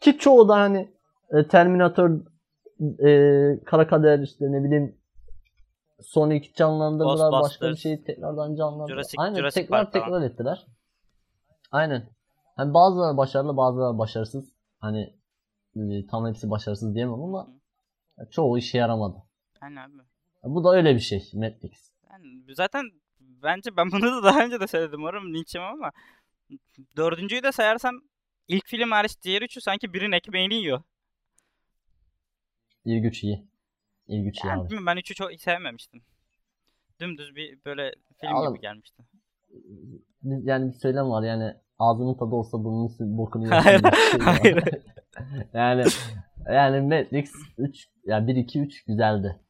[0.00, 0.94] Ki çoğu da hani
[1.30, 2.10] e, Terminator
[3.04, 4.96] e, Kara Kader işte ne bileyim
[6.00, 7.32] Sonic canlandırdılar.
[7.32, 9.02] Başka bir şeyi tekrardan canlandırdılar.
[9.02, 10.04] Jurassic- Aynen Jurassic tekrar Park falan.
[10.04, 10.66] tekrar ettiler.
[11.72, 12.08] Aynen.
[12.56, 14.52] Hani bazıları başarılı bazıları başarısız.
[14.78, 15.14] Hani
[15.76, 17.48] e, tam hepsi başarısız diyemem ama
[18.30, 19.22] çoğu işe yaramadı.
[19.60, 19.92] Aynen abi.
[20.44, 21.90] Bu da öyle bir şey Matrix.
[22.10, 25.92] Yani zaten bence ben bunu da daha önce de söyledim umarım linç yemem ama
[26.96, 28.00] dördüncüyü de sayarsam
[28.48, 30.82] ilk film hariç diğer üçü sanki birinin ekmeğini yiyor.
[32.84, 33.46] İlgüç iyi.
[34.08, 34.86] İlgüç iyi Yani abi.
[34.86, 36.02] ben üçü çok sevmemiştim.
[37.00, 39.02] Dümdüz bir böyle film Ya gibi gelmişti.
[40.22, 43.94] Yani bir söylem var yani ağzının tadı olsa burnunun bokunu Hayır, şey var.
[44.42, 44.64] hayır.
[45.54, 45.84] yani
[46.52, 49.40] yani Matrix 3 yani 1 2 3 güzeldi.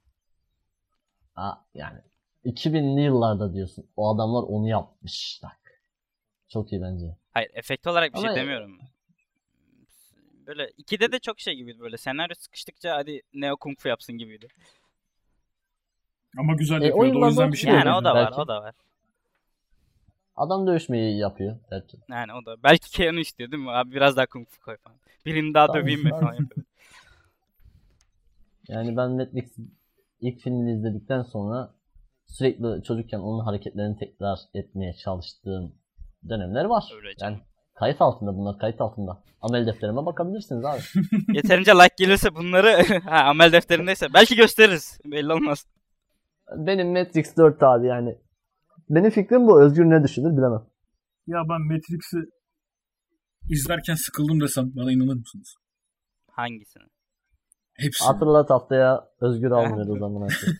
[1.35, 1.99] Ha, yani
[2.45, 3.87] 2000'li yıllarda diyorsun.
[3.97, 5.53] O adamlar onu yapmışlar.
[6.49, 7.07] Çok iyi bence.
[7.33, 8.79] Hayır efekt olarak bir Ama- şey demiyorum.
[10.47, 14.49] Böyle ikide de çok şey gibiydi böyle senaryo sıkıştıkça hadi Neo Kung Fu yapsın gibiydi.
[16.39, 17.01] Ama güzel E, o yapıyordu.
[17.03, 18.41] o yıllarda yüzden bir şey Yani o da var belki.
[18.41, 18.75] o da var.
[20.37, 21.97] Adam dövüşmeyi yapıyor belki.
[22.11, 22.63] Yani o da.
[22.63, 23.71] Belki Keanu istiyor değil mi?
[23.71, 24.99] Abi biraz daha Kung Fu koy falan.
[25.27, 26.67] Birini daha Tabii, döveyim mi falan yapıyor.
[28.69, 29.45] Yani ben Netflix
[30.21, 31.75] ilk filmini izledikten sonra
[32.27, 35.75] sürekli çocukken onun hareketlerini tekrar etmeye çalıştığım
[36.29, 36.85] dönemler var.
[36.97, 37.41] Öyle yani
[37.75, 39.23] kayıt altında bunlar kayıt altında.
[39.41, 40.81] Amel defterime bakabilirsiniz abi.
[41.37, 44.99] Yeterince like gelirse bunları ha, amel defterindeyse belki gösteririz.
[45.05, 45.67] Belli olmaz.
[46.57, 48.19] Benim Matrix 4 abi yani.
[48.91, 49.63] Benim fikrim bu.
[49.63, 50.67] Özgür ne düşünür bilemem.
[51.27, 52.19] Ya ben Matrix'i
[53.51, 55.55] izlerken sıkıldım desem bana inanır mısınız?
[56.31, 56.94] Hangisini?
[57.75, 58.05] Hepsi.
[58.05, 60.23] Hatırlat haftaya Özgür almıyor o zaman.
[60.23, 60.49] artık.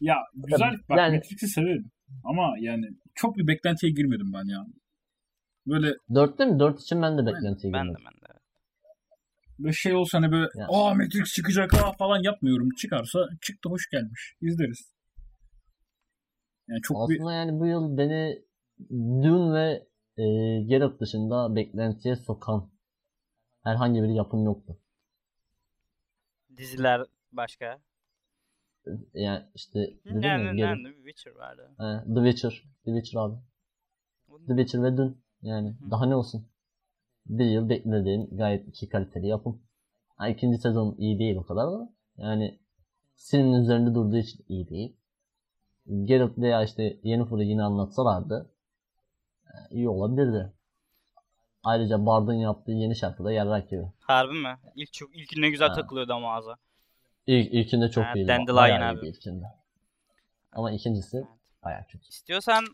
[0.00, 1.90] Ya güzel bak Yani- Matrix'i severim.
[2.24, 2.84] Ama yani
[3.14, 4.66] çok bir beklentiye girmedim ben ya.
[5.66, 6.58] Böyle Dörtte mi?
[6.58, 8.04] Dört için ben de beklentiye Ben de girmedim.
[8.22, 8.38] ben de.
[9.58, 10.66] böyle şey olsa hani böyle Ya.
[10.70, 12.68] aa Matrix çıkacak ha falan yapmıyorum.
[12.80, 14.34] Çıkarsa çıktı hoş gelmiş.
[14.40, 14.92] İzleriz.
[16.68, 18.42] Yani çok bir Aslında yani bu yıl beni
[19.22, 19.86] Dune ve
[20.22, 20.24] e,
[20.62, 22.70] Geralt dışında beklentiye sokan
[23.64, 24.78] herhangi bir yapım yoktu.
[26.60, 27.02] Diziler
[27.32, 27.80] başka.
[29.14, 30.78] Yani işte dedim Yani ya Geralt.
[30.78, 30.96] nerede?
[30.96, 31.70] Witcher vardı.
[31.78, 32.64] He, The Witcher.
[32.84, 33.36] The Witcher abi.
[34.46, 35.14] The Witcher ve Dune.
[35.42, 35.90] Yani Hı.
[35.90, 36.48] daha ne olsun.
[37.26, 39.62] Bir yıl beklediğim gayet iki kaliteli yapım.
[40.16, 41.92] Ha, ikinci sezon iyi değil o kadar da.
[42.16, 42.60] Yani
[43.14, 44.96] Sin'in üzerinde durduğu için iyi değil.
[46.04, 48.50] Geralt veya işte Yennefer'ı yine anlatsalardı
[49.44, 50.52] e, iyi olabilirdi.
[51.64, 53.82] Ayrıca Bard'ın yaptığı yeni şarkı da yarrak gibi.
[54.00, 54.56] Harbi mi?
[54.76, 55.74] İlk çok ilk ne güzel Ha.
[55.74, 56.56] takılıyordu ama ağza.
[57.26, 58.28] İlk, ilkinde çok Ha, iyiydi.
[58.28, 59.08] Dandelion abi.
[59.08, 59.44] ilkinde.
[60.52, 61.26] Ama ikincisi Evet.
[61.64, 62.08] bayağı kötü.
[62.08, 62.64] İstiyorsan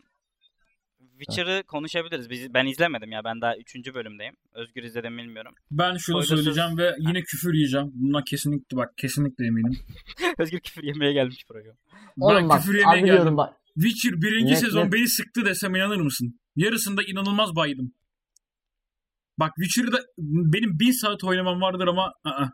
[1.19, 2.29] Witcher'ı konuşabiliriz.
[2.29, 3.23] Biz, ben izlemedim ya.
[3.23, 3.93] Ben daha 3.
[3.93, 4.33] bölümdeyim.
[4.53, 5.53] Özgür izledim mi bilmiyorum.
[5.71, 7.91] ben şunu Spoilersız- söyleyeceğim ve yine küfür yiyeceğim.
[7.93, 9.79] Bundan kesinlikle bak kesinlikle eminim.
[10.37, 11.75] Özgür küfür yemeye gelmiş program.
[12.19, 13.37] Oğlum bak, küfür yemeye geldim.
[13.37, 13.53] bak.
[13.73, 14.93] Witcher birinci Net, sezon net.
[14.93, 16.39] beni sıktı desem inanır mısın?
[16.55, 17.91] Yarısında inanılmaz baydım.
[19.39, 22.49] Bak Witcher'da benim bin saat oynamam vardır ama ı-ı.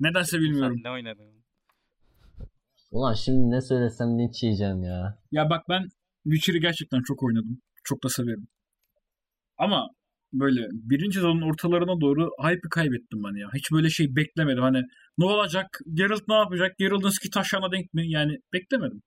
[0.00, 0.80] nedense bilmiyorum.
[0.84, 1.44] Sen ne oynadın?
[2.90, 5.18] Ulan şimdi ne söylesem linç yiyeceğim ya.
[5.30, 5.88] Ya bak ben
[6.24, 7.60] Witcher'ı gerçekten çok oynadım.
[7.84, 8.48] Çok da severim.
[9.58, 9.88] Ama
[10.32, 13.48] böyle birinci sezonun ortalarına doğru hype'ı kaybettim ben ya.
[13.54, 14.62] Hiç böyle şey beklemedim.
[14.62, 14.82] Hani
[15.18, 15.66] ne olacak?
[15.94, 16.78] Geralt ne yapacak?
[16.78, 18.10] Geralt'ın ski taşlarına denk mi?
[18.10, 19.02] Yani beklemedim.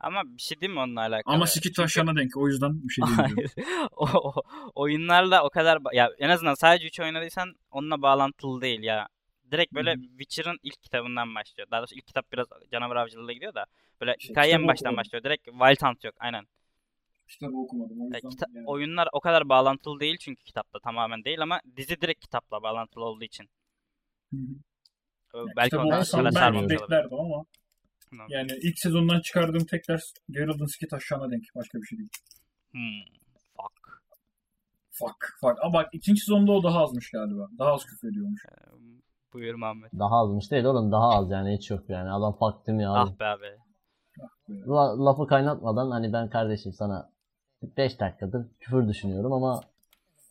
[0.00, 1.34] Ama bir şey değil mi onunla alakalı?
[1.34, 2.36] Ama ski taşlarına denk.
[2.36, 3.36] O yüzden bir şey demiyorum.
[3.56, 3.88] Hayır.
[3.92, 4.42] o, o-
[4.74, 9.08] oyunlarla o kadar ya en azından sadece 3 oynadıysan onunla bağlantılı değil ya.
[9.50, 11.68] Direkt böyle Hı Witcher'ın ilk kitabından başlıyor.
[11.70, 13.66] Daha doğrusu ilk kitap biraz canavar avcılığıyla gidiyor da
[14.00, 14.96] böyle İşte hikaye en baştan okumadım.
[14.96, 15.24] başlıyor.
[15.24, 16.14] Direkt Wild Hunt yok.
[16.18, 16.44] Aynen.
[17.28, 18.00] Kitabı okumadım.
[18.00, 18.66] O Ya yüzden kita- yani.
[18.66, 23.24] oyunlar o kadar bağlantılı değil çünkü kitapla tamamen değil ama dizi direkt kitapla bağlantılı olduğu
[23.24, 23.48] için.
[24.32, 24.40] Hı hı.
[25.34, 27.08] Ö, Ya Belki ondan sonra sarmamış olabilir.
[28.16, 28.26] Tamam.
[28.30, 31.44] yani ilk sezondan çıkardığım tek ders Geralt'ın ski taşlarına denk.
[31.54, 32.08] Başka bir şey değil.
[32.70, 33.14] Hmm,
[33.56, 34.02] fuck.
[34.90, 35.36] Fuck.
[35.40, 35.56] Fuck.
[35.62, 37.48] Ama bak ikinci sezonda o daha azmış galiba.
[37.58, 38.44] Daha az küfür ediyormuş.
[38.44, 38.76] Ee,
[39.32, 39.90] Buyur Muhammed.
[39.98, 42.10] Daha azmış değil oğlum daha az yani hiç yok yani.
[42.10, 43.10] Adam faktım ya abi.
[43.10, 43.46] Ah be abi.
[44.48, 47.10] La- lafı kaynatmadan hani ben kardeşim sana
[47.62, 49.60] 5 dakikadır küfür düşünüyorum ama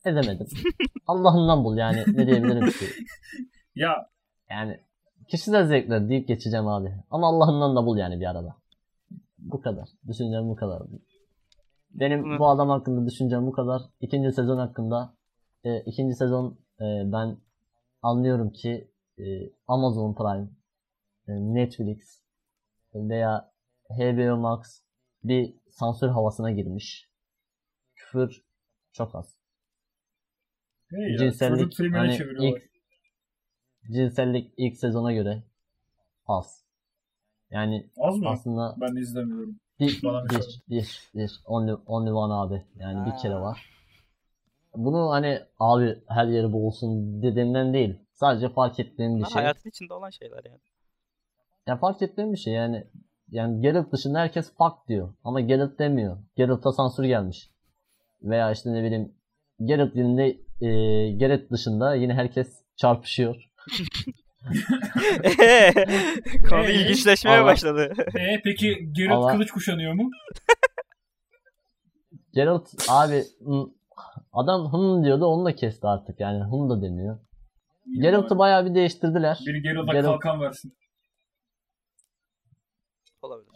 [0.06, 0.48] edemedim.
[1.08, 2.86] Allah'ından bul yani ne diyebilirim ki.
[3.76, 4.10] Ya
[4.50, 4.80] Yani
[5.28, 6.94] kişisel zevkler deyip geçeceğim abi.
[7.12, 8.56] Ama Allah'ından da bul yani bir arada.
[9.38, 9.90] Bu kadar.
[10.08, 10.82] Düşüncem bu kadar.
[11.90, 13.82] Benim Bunu- bu adam hakkında düşüncem bu kadar.
[14.02, 15.14] İkinci sezon hakkında
[15.64, 17.38] e, ikinci sezon e, ben
[18.02, 19.24] anlıyorum ki e,
[19.68, 20.50] Amazon Prime,
[21.28, 22.22] e, Netflix
[22.94, 23.52] veya
[23.90, 24.82] HBO Max
[25.24, 27.10] bir sansür havasına girmiş.
[27.96, 28.46] Küfür
[28.94, 29.38] çok az.
[30.90, 32.75] hey ya, Cinsellik hani ilk
[33.92, 35.44] cinsellik ilk sezona göre
[36.28, 36.64] az.
[37.52, 38.30] Yani Az mı?
[38.30, 39.60] aslında Ben izlemiyorum.
[39.80, 42.66] bir, Bana bir bir, bir, bir, only, only one abi.
[42.80, 43.16] Yani bir Aa.
[43.16, 43.70] kere var.
[44.76, 47.96] Bunu hani abi her yeri bu olsun dediğimden değil.
[48.14, 49.42] Sadece fark ettiğim bir Bunlar şey.
[49.42, 50.60] hayatın içinde olan şeyler yani.
[51.68, 52.88] Ya fark ettiğim bir şey yani.
[53.32, 55.14] Yani Geralt dışında herkes fuck diyor.
[55.24, 56.18] Ama Geralt demiyor.
[56.36, 57.50] Geralt'a sansür gelmiş.
[58.24, 59.14] Veya işte ne bileyim
[59.64, 63.45] Geralt dilinde e, Geralt dışında yine herkes çarpışıyor.
[66.50, 67.94] Konu Ee, ilginçleşmeye Allah- başladı.
[68.20, 70.10] Ee, peki Geralt Ama- kılıç kuşanıyor mu?
[72.34, 73.24] Geralt abi
[74.34, 77.20] adam hım diyordu onu da kesti artık yani hım da demiyor.
[78.02, 79.40] Geralt'ı bayağı bir değiştirdiler.
[79.48, 80.78] Biri Geralt'a Geralt- kalkan versin.
[83.22, 83.50] Olabilir.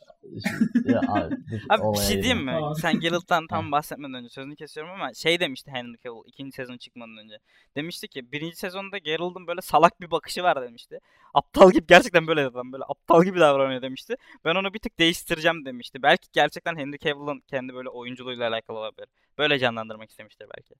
[0.86, 1.36] Ya abi,
[1.70, 2.52] Abi bir şey diyeyim mi?
[2.52, 2.76] Aa.
[2.76, 7.18] Sen Geralt'tan tam bahsetmeden önce sözünü kesiyorum ama şey demişti Henry Cavill ikinci sezon çıkmadan
[7.18, 7.40] önce.
[7.76, 11.00] Demişti ki birinci sezonda Geralt'ın böyle salak bir bakışı var demişti.
[11.34, 14.16] Aptal gibi gerçekten böyle adam böyle aptal gibi davranıyor demişti.
[14.46, 16.04] Ben onu bir tık değiştireceğim demişti.
[16.04, 19.08] Belki gerçekten Henry Cavill'ın kendi böyle oyunculuğuyla alakalı olabilir.
[19.38, 20.76] Böyle canlandırmak istemiştir belki.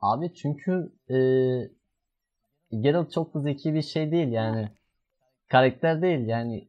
[0.00, 1.18] Abi çünkü e,
[2.80, 4.68] Geralt çok da zeki bir şey değil yani.
[5.48, 6.68] Karakter değil yani.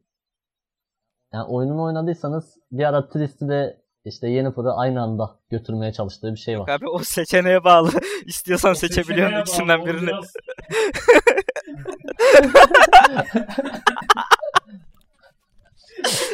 [1.32, 6.60] Yani oyununu oynadıysanız bir ara Trist'i de işte Yennefer'ı aynı anda götürmeye çalıştığı bir şey
[6.60, 6.68] var.
[6.68, 7.90] Abi o seçeneğe bağlı.
[8.26, 10.06] İstiyorsan O seçebiliyorsun ikisinden birini.
[10.06, 10.32] biraz-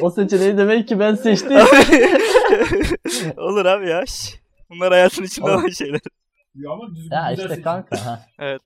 [0.03, 1.57] o seçeneği demek ki ben seçtim.
[3.37, 4.05] Olur abi ya.
[4.71, 6.01] Bunlar hayatın içinde olan şeyler.
[6.55, 7.63] Ya ama düzgün ya işte seçim.
[7.65, 8.21] kanka ha.
[8.39, 8.63] Evet.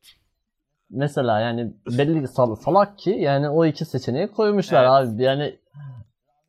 [0.91, 5.14] mesela yani belli sal- salak ki yani o iki seçeneği koymuşlar Evet.
[5.14, 5.22] abi.
[5.22, 5.59] Yani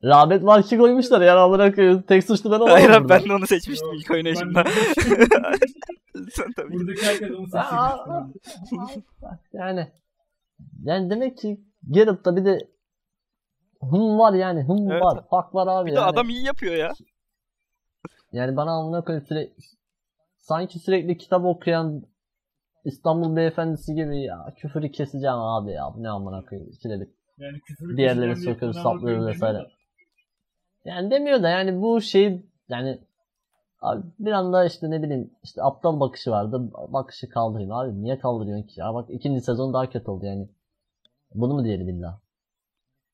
[0.04, 2.02] rağbet var ki koymuşlar yani amına koyayım.
[2.02, 4.64] Tek suçlu ben olamam Hayır abi ben de onu seçmiştim Yok, ilk oynayışımda.
[6.32, 6.74] Sen tabii.
[6.74, 9.06] Buradaki herkes onu seçmiş.
[9.54, 9.88] yani
[10.84, 12.58] yani demek ki Geralt'ta bir de
[13.82, 15.04] hım var yani hım Evet.
[15.04, 15.24] var.
[15.30, 16.06] Fark var abi Bir de yani.
[16.10, 16.92] adam iyi yapıyor ya.
[18.32, 19.64] Yani bana amına koyayım sürekli
[20.38, 22.04] sanki sürekli kitap okuyan
[22.86, 26.72] İstanbul beyefendisi gibi ya küfürü keseceğim abi ya bu ne amına koyayım.
[27.38, 29.58] Yani küfürü Diğerleri sokuyor, saplıyor bakıyorum vesaire.
[29.58, 29.68] da.
[30.86, 33.00] Yani demiyor da yani bu şey yani
[33.82, 36.72] abi bir anda işte ne bileyim işte aptal bakışı vardı.
[36.88, 40.50] Bakışı kaldırayım abi niye kaldırıyorsun ki ya bak ikinci sezon daha kötü oldu yani.
[41.36, 42.20] Bunu mu diyelim illa?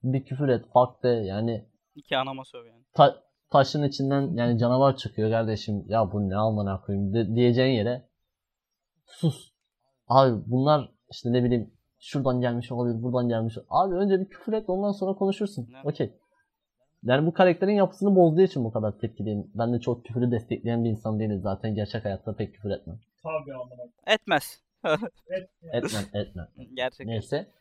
[0.04, 1.66] Bir küfür et fuck de yani
[1.96, 2.84] İki anama söv yani.
[2.94, 8.04] ta- taşın içinden yani canavar çıkıyor kardeşim ya bu ne amına koyayım de- diyeceğin yere
[9.06, 9.52] sus.
[10.08, 13.58] Abi bunlar işte ne bileyim şuradan gelmiş olabilir buradan gelmiş.
[13.70, 15.70] Abi önce bir küfür et ondan sonra konuşursun.
[15.84, 16.14] Okey.
[17.08, 19.52] Yani bu karakterin yapısını bozduğu için bu kadar tepkiliyim.
[19.56, 21.76] Ben de çok küfürü destekleyen bir insan değilim zaten.
[21.76, 23.00] Gerçek hayatta pek küfür etmem.
[23.24, 23.84] Tabii amına.
[24.08, 24.62] Etmez.
[25.30, 25.50] Et.
[25.74, 26.48] Etmem etmem.
[26.74, 27.08] Gerçekten.
[27.08, 27.52] Neyse.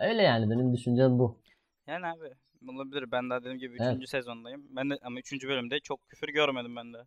[0.00, 1.38] Öyle yani benim düşüncem bu.
[1.86, 2.34] Yani abi
[2.68, 3.12] olabilir.
[3.12, 3.96] Ben daha dediğim gibi Evet.
[4.02, 4.08] 3.
[4.08, 4.64] sezondayım.
[4.70, 5.32] Ben de ama 3.
[5.48, 6.98] bölümde çok küfür görmedim ben de.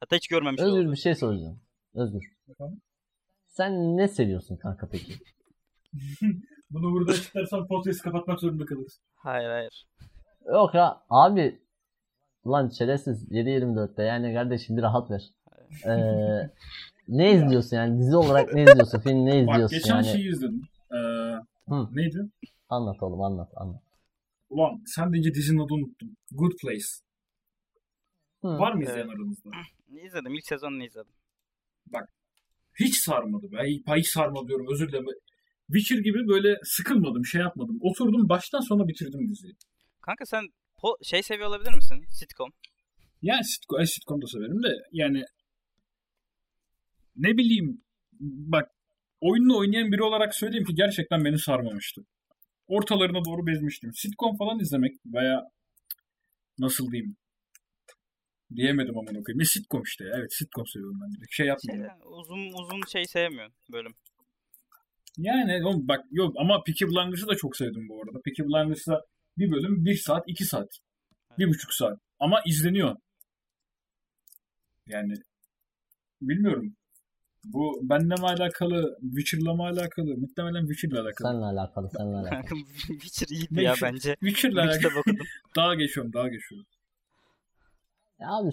[0.00, 0.68] Hatta hiç görmemiştim.
[0.68, 1.60] Özgür bir şey soracağım.
[1.94, 2.32] Özgür.
[2.48, 2.80] Efendim?
[3.46, 5.12] Sen ne seviyorsun kanka peki?
[6.70, 9.00] Bunu burada açıklarsam podcast kapatmak zorunda kalırız.
[9.14, 9.86] Hayır hayır.
[10.46, 11.60] Yok ya abi
[12.46, 15.30] lan şerefsiz 7-24'te yani kardeşim bir rahat ver.
[15.86, 16.50] Ee,
[17.08, 20.62] ne izliyorsun yani dizi olarak ne izliyorsun film ne Bak izliyorsun geçen yani şeyi izledim.
[20.92, 20.96] Ee,
[21.68, 21.88] Hı.
[21.92, 22.28] neydi?
[22.68, 23.82] anlat oğlum anlat anlat.
[24.50, 26.16] Ulan sen de dizinin adını unuttum.
[26.32, 26.86] Good Place.
[28.42, 28.48] Hı.
[28.48, 28.88] Var mı Evet.
[28.88, 29.50] izleyen aranızda?
[30.06, 30.34] İzledim.
[30.34, 31.12] ilk sezonunu izledim.
[32.80, 33.56] Hiç sarmadı be.
[33.66, 35.06] Hiç, hiç sarmadı diyorum özür dilerim.
[35.66, 37.78] Witcher gibi böyle sıkılmadım, şey yapmadım.
[37.80, 39.54] Oturdum baştan sona bitirdim diziyi.
[40.06, 40.44] Kanka sen
[40.78, 42.04] po- şey seviyor olabilir misin?
[42.10, 42.50] Sitcom.
[43.22, 45.24] Yani sitcom, ay, sitcom da severim de yani
[47.16, 47.82] ne bileyim
[48.20, 48.70] bak
[49.20, 52.00] oyununu oynayan biri olarak söyleyeyim ki gerçekten beni sarmamıştı.
[52.66, 53.90] Ortalarına doğru bezmiştim.
[53.94, 55.42] Sitcom falan izlemek baya
[56.58, 57.16] nasıl diyeyim
[58.56, 59.40] diyemedim amına koyayım.
[59.40, 60.04] E, sitcom işte.
[60.04, 60.10] ya.
[60.18, 61.32] Evet sitcom seviyorum ben direkt.
[61.34, 61.96] Şey Şey, yapmıyorum.
[62.18, 63.94] uzun uzun şey sevmiyorsun bölüm.
[65.18, 68.18] Yani oğlum bak yok ama Peaky Blinders'ı da çok sevdim bu arada.
[68.24, 69.04] Peaky Blinders'da
[69.38, 70.68] bir bölüm bir saat, iki saat.
[71.38, 71.98] Bir buçuk saat.
[72.20, 72.96] Ama izleniyor.
[74.86, 75.14] Yani
[76.22, 76.76] bilmiyorum.
[77.44, 80.16] Bu benimle mi alakalı, Witcher'la mı alakalı?
[80.16, 81.28] Muhtemelen Witcher'la alakalı.
[81.28, 82.58] Seninle alakalı seninle alakalı.
[82.86, 84.16] Witcher iyiydi ya bence.
[84.20, 85.02] Witcher'la alakalı.
[85.56, 86.66] Daha geçiyorum, daha geçiyorum.
[88.20, 88.50] Ya abi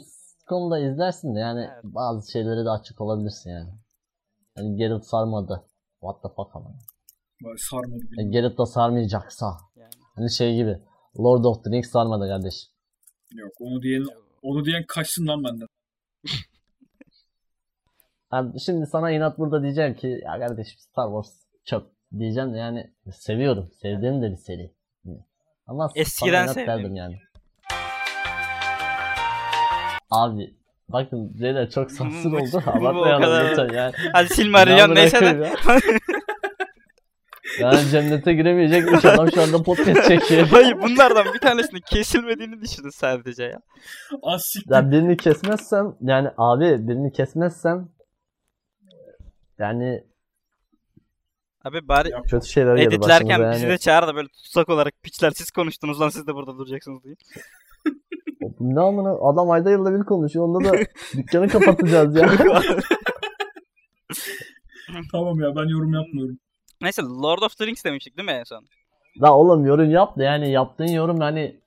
[0.50, 1.84] konuda izlersin de yani Evet.
[1.84, 3.70] bazı şeyleri de açık olabilirsin yani.
[4.58, 5.66] Yani Geralt sarmadı.
[6.00, 6.76] What the fuck ama.
[7.58, 8.32] Sarmadı Yani bilmiyorum.
[8.32, 9.46] Geralt da sarmayacaksa.
[9.76, 9.92] Yani.
[10.16, 10.78] Hani şey gibi.
[11.20, 12.54] Lord of the Rings sarmadı kardeş.
[13.36, 14.04] Yok onu diyen,
[14.42, 15.68] onu diyen kaçsın lan benden.
[18.32, 21.36] Abi şimdi sana inat burada diyeceğim ki ya kardeşim Star Wars
[21.66, 21.84] çöp
[22.20, 23.72] diyeceğim de yani seviyorum.
[23.82, 24.74] Sevdiğim de bir seri.
[25.68, 26.68] Ama sana Eskiden inat sevdiğim.
[26.80, 27.18] derdim yani.
[30.12, 30.56] Abi
[30.90, 32.64] bakın Zeyda çok sansür Bu- oldu.
[32.66, 33.94] Abartmayalım kadar- lütfen yani.
[34.14, 35.54] Hadi Silmarillion Ne neyse de.
[37.62, 40.48] Yani cennete giremeyecekmiş adam şu anda podcast çekiyor.
[40.52, 43.60] Hayır bunlardan bir tanesinin kesilmediğini düşünün sadece ya.
[44.24, 44.76] Az siktir.
[44.76, 47.90] Ya birini kesmezsem yani abi birini kesmezsem
[49.60, 50.04] yani
[51.64, 53.74] Abi bari Ya, kötü şeyler editlerken başımıza bizi yani.
[53.74, 57.16] de çağır da böyle tutsak olarak piçler siz konuştunuz lan siz de burada duracaksınız diye.
[58.60, 60.78] Ne amına adam ayda yılda bir konuşuyor onda da
[61.18, 62.32] dükkanı kapatacağız ya.
[65.12, 66.40] Tamam ya ben yorum yapmıyorum.
[66.82, 68.66] Neyse Lord of the Rings demiştik değil mi en son?
[69.22, 71.60] La oğlum yorum yap da yani yaptığın yorum hani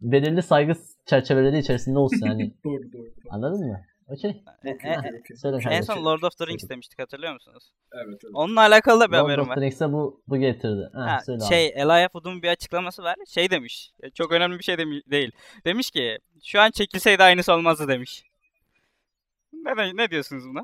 [0.00, 0.74] belirli saygı
[1.06, 2.54] çerçeveleri içerisinde olsun yani.
[2.64, 3.08] Doğru doğru.
[3.30, 3.80] Anladın mı?
[4.08, 4.42] Okey.
[4.64, 5.36] E- e-.
[5.36, 7.72] Söyle en son Lord of the Rings demiştik hatırlıyor musunuz?
[7.92, 8.34] Evet evet.
[8.34, 9.54] Onunla alakalı da bir Lord haberim of var.
[9.54, 10.90] the Rings'e bu, bu getirdi.
[10.94, 11.72] Ha, Ha, söyle şey abi.
[11.72, 13.16] Elijah Wood'un bir açıklaması var.
[13.28, 13.90] Şey demiş.
[14.02, 15.32] e, Çok önemli bir şey demi- değil.
[15.64, 18.24] Demiş ki şu an çekilseydi aynısı olmazdı demiş.
[19.52, 20.62] Ne, ne diyorsunuz buna?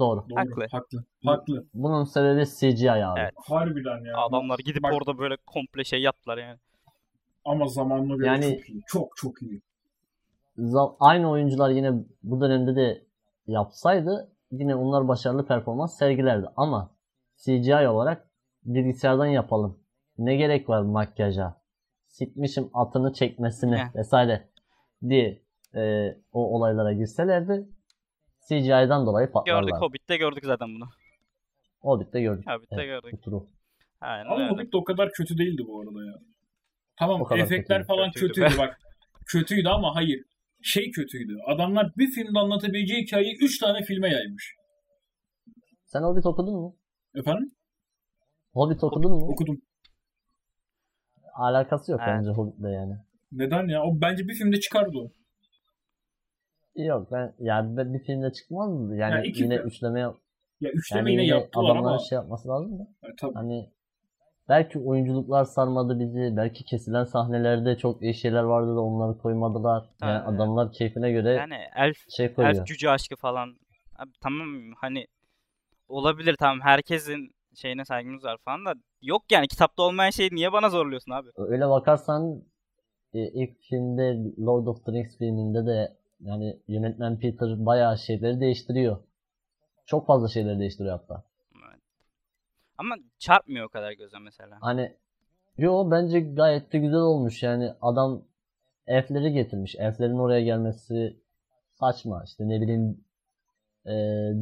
[0.00, 0.24] Doğru.
[0.30, 0.38] Doğru.
[0.40, 0.66] Haklı.
[0.72, 1.04] Haklı.
[1.24, 1.66] Haklı.
[1.74, 3.20] Bunun sebebi CGI abi.
[3.20, 3.32] Evet.
[3.48, 4.16] Harbiden ya.
[4.18, 6.58] Adamlar gidip Bak- orada böyle komple şey yaptılar yani.
[7.44, 8.82] Ama zamanla göre Yani- çok iyi.
[8.86, 9.62] Çok çok iyi.
[11.00, 11.92] Aynı oyuncular yine
[12.22, 13.02] bu dönemde de
[13.46, 16.46] yapsaydı yine onlar başarılı performans sergilerdi.
[16.56, 16.90] Ama
[17.36, 18.28] CGI olarak
[18.64, 19.78] bilgisayardan yapalım.
[20.18, 21.60] Ne gerek var makyaja?
[22.06, 23.94] Sikmişim atını çekmesine Heh.
[23.94, 24.48] vesaire
[25.08, 25.42] diye
[25.74, 27.68] e, o olaylara girselerdi
[28.50, 29.80] CGI'dan dolayı Gördük patlarlar.
[29.80, 30.88] Hobbit'te gördük zaten bunu.
[31.80, 32.44] Hobbit'te gördük.
[32.50, 33.22] Hobbit'te Evet, gördük.
[33.22, 33.46] turu.
[34.00, 34.50] Aynen Ama öyle.
[34.50, 36.14] Hobbit o kadar kötü değildi bu arada ya.
[36.98, 38.78] Tamam O kadar efektler kötü falan Kötüydü kötüydü, bak.
[39.26, 40.20] Kötüydü ama hayır.
[40.62, 41.36] Şey kötüydü.
[41.46, 44.54] Adamlar bir filmde anlatabileceği hikayeyi 3 tane filme yaymış.
[45.86, 46.76] Sen Hobbit okudun mu?
[47.14, 47.52] Efendim?
[48.52, 49.26] Hobbit okudun mu?
[49.32, 49.60] Okudum.
[51.34, 52.14] Alakası yok Evet.
[52.18, 52.94] bence Hobbit'le yani.
[53.32, 53.82] Neden ya?
[53.82, 55.10] O bence bir filmde çıkardı o.
[56.76, 58.96] Yok ben yani ben bir filmde çıkmaz mı?
[58.96, 59.66] Yani Ya iki yine film.
[59.68, 60.18] üçleme yap-
[60.60, 61.98] Ya üçleme yani yine yine yaptılar adamların ama.
[61.98, 62.82] şey yapması lazım da.
[63.02, 63.34] Ya, tabii.
[63.34, 63.70] Hani
[64.48, 66.36] belki oyunculuklar sarmadı bizi.
[66.36, 69.84] Belki kesilen sahnelerde çok iyi şeyler vardı da onları koymadılar.
[70.02, 70.34] Yani Aynen.
[70.34, 72.54] adamlar keyfine göre Yani elf şey koyuyor.
[72.56, 73.56] elf gücü aşkı falan.
[73.96, 75.06] Abi tamam hani
[75.88, 80.70] olabilir tamam herkesin şeyine saygımız var falan da yok yani kitapta olmayan şeyi niye bana
[80.70, 81.28] zorluyorsun abi?
[81.36, 82.42] Öyle bakarsan
[83.14, 84.16] e, ilk filmde
[84.46, 88.96] Lord of the Rings filminde de yani yönetmen Peter bayağı şeyleri değiştiriyor.
[89.86, 91.24] Çok fazla şeyleri değiştiriyor hatta.
[92.78, 94.58] Ama çarpmıyor o kadar göze mesela.
[94.60, 94.96] Hani
[95.58, 98.22] yo bence gayet de güzel olmuş yani adam
[98.86, 99.76] elfleri getirmiş.
[99.78, 101.16] Elflerin oraya gelmesi
[101.72, 103.04] saçma işte ne bileyim
[103.86, 103.90] e,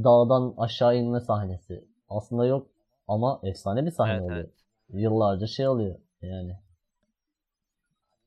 [0.05, 1.85] dağdan aşağı inme sahnesi.
[2.09, 2.67] Aslında yok
[3.09, 4.37] ama efsane bir sahne Evet, oluyor.
[4.39, 4.51] evet.
[4.89, 6.57] Yıllarca şey oluyor yani.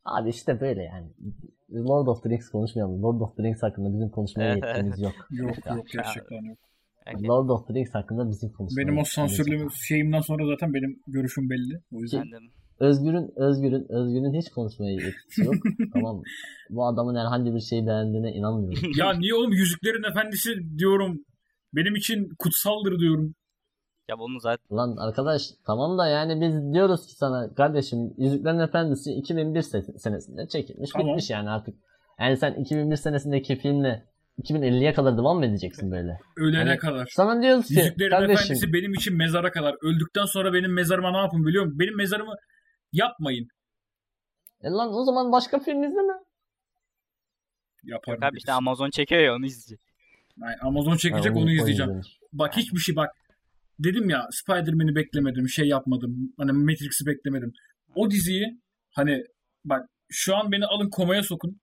[0.05, 1.07] Abi işte böyle yani.
[1.71, 3.03] Lord of the Rings konuşmayalım.
[3.03, 5.13] Lord of the Rings hakkında bizim konuşmaya yetkimiz yok.
[5.31, 6.57] Yok yok gerçekten yok.
[7.05, 10.99] Belki Lord of the Rings hakkında bizim konuşmaya Benim o sansürlü şeyimden sonra zaten benim
[11.07, 11.81] görüşüm belli.
[11.93, 12.27] O yüzden.
[12.79, 15.55] Özgür'ün Özgür'ün Özgür'ün hiç konuşmaya yetkisi yok.
[15.93, 16.21] tamam?
[16.69, 18.91] Bu adamın herhangi bir şeyi beğendiğine inanmıyorum.
[18.97, 21.25] ya niye oğlum Yüzüklerin Efendisi diyorum.
[21.75, 23.35] Benim için kutsaldır diyorum.
[24.09, 29.11] Ya bunu zaten Lan arkadaş tamam da yani biz diyoruz ki sana kardeşim Yüzüklerin Efendisi
[29.11, 31.07] 2001 se- senesinde çekilmiş Tamam.
[31.07, 31.75] bitmiş yani artık.
[32.19, 34.05] Yani sen 2001 senesindeki filmle
[34.43, 36.17] 2050'ye kadar devam mı edeceksin böyle?
[36.37, 37.07] Ölene Hani- kadar.
[37.11, 39.75] Sana diyoruz ki Yüzüklerin kardeşim Efendisi benim için mezara kadar.
[39.81, 41.79] Öldükten sonra benim mezarıma ne yapın biliyor musun?
[41.79, 42.33] Benim mezarımı
[42.93, 43.47] yapmayın.
[44.63, 46.13] e lan o zaman başka film izleme.
[47.83, 48.21] Yaparım.
[48.21, 49.79] yok abi işte Amazon çekiyor ya onu izleyecek.
[50.41, 52.01] Yani Amazon çekecek Ha, onu izleyeceğim.
[52.33, 53.09] Bak hiçbir şey bak.
[53.83, 55.49] Dedim ya Spider-Man'i beklemedim.
[55.49, 56.33] Şey yapmadım.
[56.37, 57.53] Hani Matrix'i beklemedim.
[57.95, 58.59] O diziyi
[58.91, 59.23] hani
[59.65, 61.59] bak şu an beni alın komaya sokun.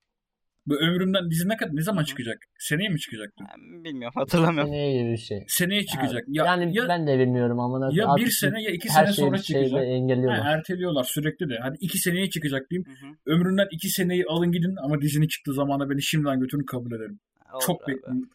[0.67, 2.39] Bu ömrümden dizi ne kadar ne zaman çıkacak?
[2.59, 3.45] Seneye mi çıkacaktı?
[3.51, 4.71] Ben bilmiyorum hatırlamıyorum.
[4.71, 5.45] Seneye gibi bir şey.
[5.49, 6.25] Seneye çıkacak.
[6.29, 9.39] Ya, yani ya, ben de bilmiyorum ama ya artık bir sene ya iki sene sonra
[9.39, 9.85] çıkacak.
[9.85, 10.41] engelliyorlar.
[10.41, 11.59] Ha, erteliyorlar sürekli de.
[11.63, 12.87] Hadi iki seneye çıkacak diyeyim.
[12.89, 13.35] Hı hı.
[13.35, 17.21] Ömründen iki seneyi alın gidin ama dizinin çıktığı zamana beni şimdiden götürün kabul ederim.
[17.53, 18.31] Olur Çok bekliyorum.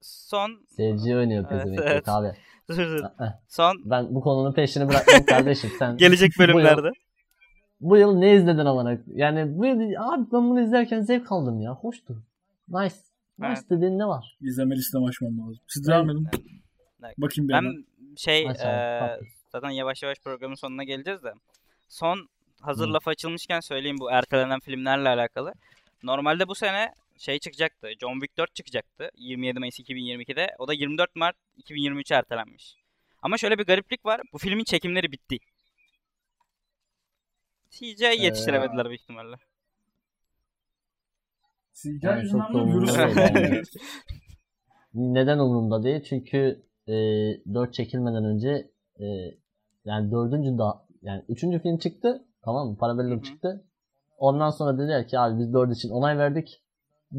[0.00, 2.08] Son Seyirci oynuyor Evet, pezevenk evet.
[2.08, 2.28] abi.
[2.70, 3.04] Dur, dur.
[3.48, 5.96] Son Ben bu konunun peşini bırakmam kardeşim sen.
[5.96, 6.88] gelecek bu yıl- bölümlerde.
[7.80, 8.98] Bu yıl ne izledin amına?
[9.14, 11.72] Yani bu yıl abi ben bunu izlerken zevk aldım ya.
[11.74, 12.22] Hoştu.
[12.68, 12.94] Nice.
[13.38, 13.70] Nice Evet.
[13.70, 14.36] dediğin ne var?
[14.40, 15.58] İzleme listemi açmam lazım.
[15.66, 16.28] Siz devam edin.
[17.18, 17.84] Bakayım Ben hemen.
[18.16, 18.56] şey bak.
[19.52, 21.32] zaten yavaş yavaş programın sonuna geleceğiz de.
[21.88, 22.28] Son
[22.60, 22.92] hazır Hı.
[22.92, 25.52] laf açılmışken söyleyeyim bu ertelenen filmlerle alakalı.
[26.02, 27.88] Normalde bu sene şey çıkacaktı.
[28.00, 30.48] John Wick 4 çıkacaktı 27 Mayıs 2022'de.
[30.58, 32.76] O da 24 Mart 2023'e ertelenmiş.
[33.22, 34.20] Ama şöyle bir gariplik var.
[34.32, 35.38] Bu filmin çekimleri bitti.
[37.70, 39.36] CGI yetiştiremediler büyük ihtimalle.
[41.72, 43.62] CGI Yani yüzünden çok da.
[44.94, 46.02] Neden umurumda değil?
[46.08, 46.94] Çünkü e,
[47.54, 49.06] 4 çekilmeden önce e,
[49.84, 52.24] yani dördüncü da yani üçüncü film çıktı.
[52.42, 52.76] Tamam mı?
[52.76, 53.64] Parabellum çıktı.
[54.18, 56.62] Ondan sonra dediler ki abi biz 4 için onay verdik.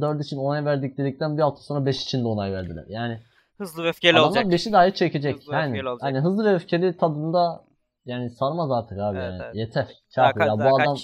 [0.02, 2.86] 4 için onay verdik dedikten bir hafta sonra 5 için de onay verdiler.
[2.88, 3.20] Yani
[3.58, 4.46] Hızlı ve öfkeli adamlar olacak.
[4.46, 5.36] 5'i dahi çekecek.
[5.38, 6.04] Hızlı yani, öfkeli olacak.
[6.04, 7.66] hani hızlı ve öfkeli tadında
[8.06, 9.42] yani sarmaz artık abi Evet, yani.
[9.46, 9.56] evet.
[9.56, 9.88] Yeter.
[10.10, 10.48] Çarpı ya.
[10.48, 10.98] daha Bu adam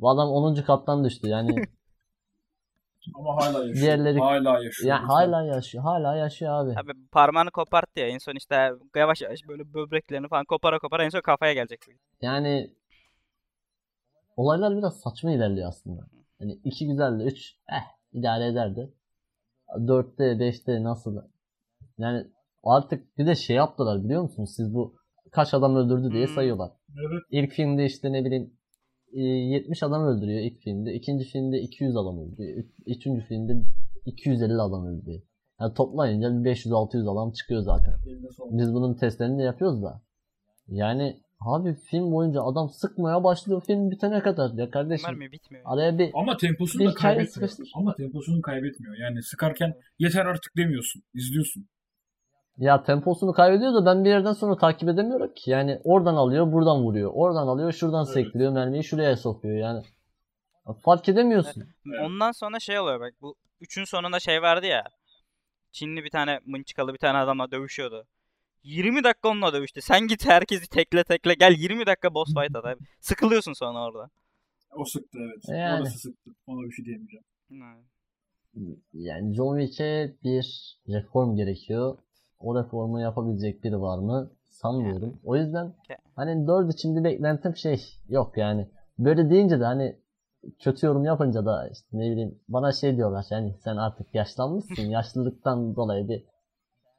[0.00, 0.54] bu adam 10.
[0.54, 1.28] kattan düştü.
[1.28, 1.66] Yani
[3.14, 3.76] Ama hala yaşıyor.
[3.76, 4.88] Diğerleri- Hala yaşıyor.
[4.90, 5.84] ya hala yaşıyor.
[5.84, 6.80] Hala yaşıyor abi.
[6.80, 11.08] Abi parmağını koparttı ya en son işte yavaş yavaş böyle böbreklerini falan kopara kopara en
[11.08, 11.80] son kafaya gelecek.
[12.22, 12.70] Yani
[14.36, 16.06] olaylar biraz saçma ilerliyor aslında.
[16.40, 18.94] Hani iki güzeldi, üç eh idare ederdi.
[19.88, 21.16] Dörtte, beşte nasıl?
[21.98, 22.26] Yani
[22.62, 24.50] artık bir de şey yaptılar biliyor musunuz?
[24.56, 24.94] Siz bu
[25.32, 26.34] kaç adam öldürdü diye Hmm.
[26.34, 26.70] sayıyorlar.
[26.90, 27.22] Evet.
[27.30, 28.52] İlk filmde işte ne bileyim
[29.12, 30.94] e, 70 adam öldürüyor ilk filmde.
[30.94, 32.58] ikinci filmde 200 adam öldürüyor.
[32.58, 33.62] üç- Üçüncü filmde
[34.06, 35.22] 250 adam öldürüyor.
[35.60, 37.94] Yani toplayınca bir 500-600 adam çıkıyor zaten.
[38.50, 40.02] Biz bunun testlerini de yapıyoruz da.
[40.68, 45.06] Yani abi film boyunca adam sıkmaya başlıyor film bitene kadar ya kardeşim.
[45.08, 45.64] Mermi bitmiyor.
[45.66, 47.32] Araya bir Ama temposunu Bir da kaybetmiyor.
[47.48, 47.70] sıkıştır.
[47.74, 48.94] Ama temposunu kaybetmiyor.
[48.96, 51.02] Yani sıkarken yeter artık demiyorsun.
[51.14, 51.68] İzliyorsun.
[52.58, 55.50] ya temposunu kaybediyor da ben bir yerden sonra takip edemiyorum ki.
[55.50, 57.10] Yani oradan alıyor, buradan vuruyor.
[57.14, 58.14] Oradan alıyor, şuradan Evet.
[58.14, 59.82] sektiriyor, mermiyi şuraya sokuyor yani.
[60.84, 61.62] Fark edemiyorsun.
[61.86, 62.00] Evet.
[62.02, 64.84] Ondan sonra şey oluyor bak bu üçün sonunda şey vardı ya.
[65.72, 68.06] Çinli bir tane mınçıkalı bir tane adamla dövüşüyordu.
[68.62, 69.80] 20 dakika onunla dövüştü.
[69.80, 72.80] Sen git herkesi tekle tekle gel 20 dakika boss fight at abi.
[73.00, 74.10] Sıkılıyorsun sonra orada.
[74.76, 75.44] O sıktı evet.
[75.48, 75.80] Yani.
[75.80, 76.30] Orası sıktı.
[76.46, 77.24] Ona bir şey diyemeyeceğim.
[78.56, 78.78] Evet.
[78.92, 81.98] Yani John Wick'e bir reform gerekiyor.
[82.38, 84.30] O reformu yapabilecek biri var mı?
[84.48, 85.20] Sanmıyorum.
[85.24, 85.74] O yüzden
[86.16, 88.68] hani 4 için bir beklentim şey yok yani.
[88.98, 89.96] Böyle deyince de hani
[90.58, 94.82] kötü yorum yapınca da işte ne bileyim bana şey diyorlar yani sen artık yaşlanmışsın.
[94.90, 96.24] Yaşlılıktan dolayı bir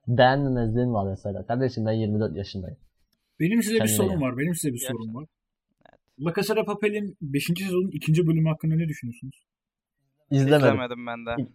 [0.08, 1.46] beğenmemezliğin var mesela.
[1.46, 2.78] Kardeşim ben 24 yaşındayım.
[3.40, 4.22] Benim size bir Kendine sorum gel.
[4.22, 4.38] var.
[4.38, 4.96] Benim size bir Gerçekten.
[4.96, 5.26] sorum var.
[6.20, 7.46] La Casa de Papel'in 5.
[7.46, 8.28] sezonun 2.
[8.28, 9.44] bölümü hakkında ne düşünüyorsunuz?
[10.32, 10.58] İzlemedim.
[10.68, 11.52] İzlemedim ben de.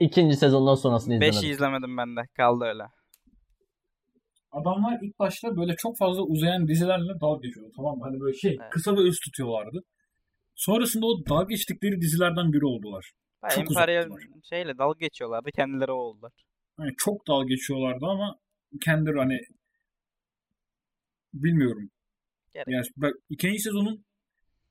[0.00, 1.40] İkinci sezondan sonrasını izlemedim.
[1.40, 2.20] 5'i izlemedim ben de.
[2.36, 2.82] Kaldı öyle.
[4.52, 7.72] Adamlar ilk başta böyle çok fazla uzayan dizilerle dalga geçiyordu.
[7.76, 8.04] Tamam mı?
[8.04, 8.70] Hani böyle şey Evet.
[8.70, 9.80] kısa ve öz tutuyorlardı.
[10.54, 13.10] Sonrasında o dalga geçtikleri dizilerden biri oldular.
[13.42, 14.40] Bayağı Çok Imperial uzattılar.
[14.50, 15.50] şeyle dalga geçiyorlardı.
[15.56, 16.32] Kendileri o oldular.
[16.80, 18.38] Hani çok dalga geçiyorlardı ama
[18.80, 19.40] kendileri hani
[21.34, 21.90] bilmiyorum.
[22.54, 22.68] Gerek.
[22.68, 24.04] Yani ben ikinci sezonun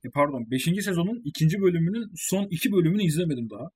[0.04, 3.68] e pardon beşinci sezonun ikinci bölümünün son iki bölümünü izlemedim daha.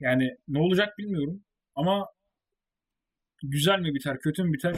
[0.00, 1.44] Yani ne olacak bilmiyorum
[1.74, 2.06] ama
[3.42, 4.76] güzel mi biter kötü mü biter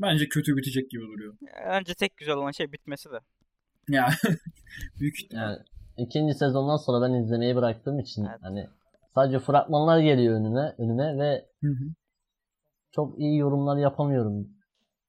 [0.00, 1.36] bence kötü bitecek gibi duruyor.
[1.66, 3.18] Önce tek güzel olan şey bitmesi de.
[3.88, 4.08] Ya
[5.00, 5.42] büyük ihtimal.
[5.42, 5.58] Yani
[5.98, 8.38] ikinci sezondan sonra ben izlemeyi bıraktığım için Evet.
[8.42, 8.66] hani
[9.14, 11.84] sadece fragmanlar geliyor önüne önüne ve Hı hı.
[12.92, 14.48] çok iyi yorumlar yapamıyorum.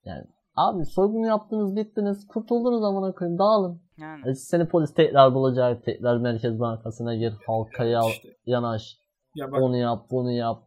[0.05, 0.23] Yani
[0.55, 3.81] abi soygunu yaptınız bittiniz kurtuldunuz amına koyayım dağılın.
[3.97, 4.29] Yani.
[4.29, 8.29] E, seni polis tekrar bulacak tekrar Merkez Bankası'na gir halkaya İşte.
[8.45, 8.97] yanaş
[9.35, 10.63] Ya bak onu yap bunu yap.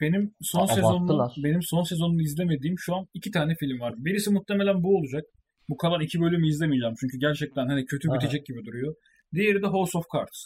[0.00, 3.94] benim son sezonunu benim son sezonunu izlemediğim şu an iki tane film var.
[3.96, 5.24] Birisi muhtemelen bu olacak.
[5.68, 8.16] Bu kalan iki bölümü izlemeyeceğim çünkü gerçekten hani kötü Aha.
[8.16, 8.94] bitecek gibi duruyor.
[9.34, 10.38] Diğeri de House of Cards.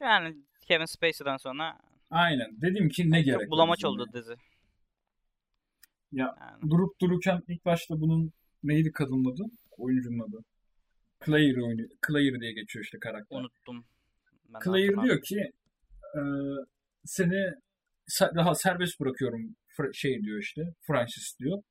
[0.00, 0.34] Yani
[0.68, 1.78] Kevin Spacey'den sonra
[2.10, 2.60] Aynen.
[2.62, 4.34] Dedim ki ne gerek bulamaç oldu dizi.
[6.12, 6.70] Ya Yani.
[6.70, 8.32] durup dururken ilk başta bunun
[8.62, 9.42] neydi kadının adı?
[9.78, 10.44] Oyuncunun adı.
[11.26, 11.88] Claire oynuyor.
[12.06, 13.36] Claire diye geçiyor işte karakter.
[13.36, 13.84] Unuttum.
[14.48, 15.36] Ben Claire diyor ki
[16.16, 16.20] e,
[17.04, 17.34] seni
[18.08, 19.56] se- daha serbest bırakıyorum
[19.92, 21.62] şey diyor işte Francis diyor.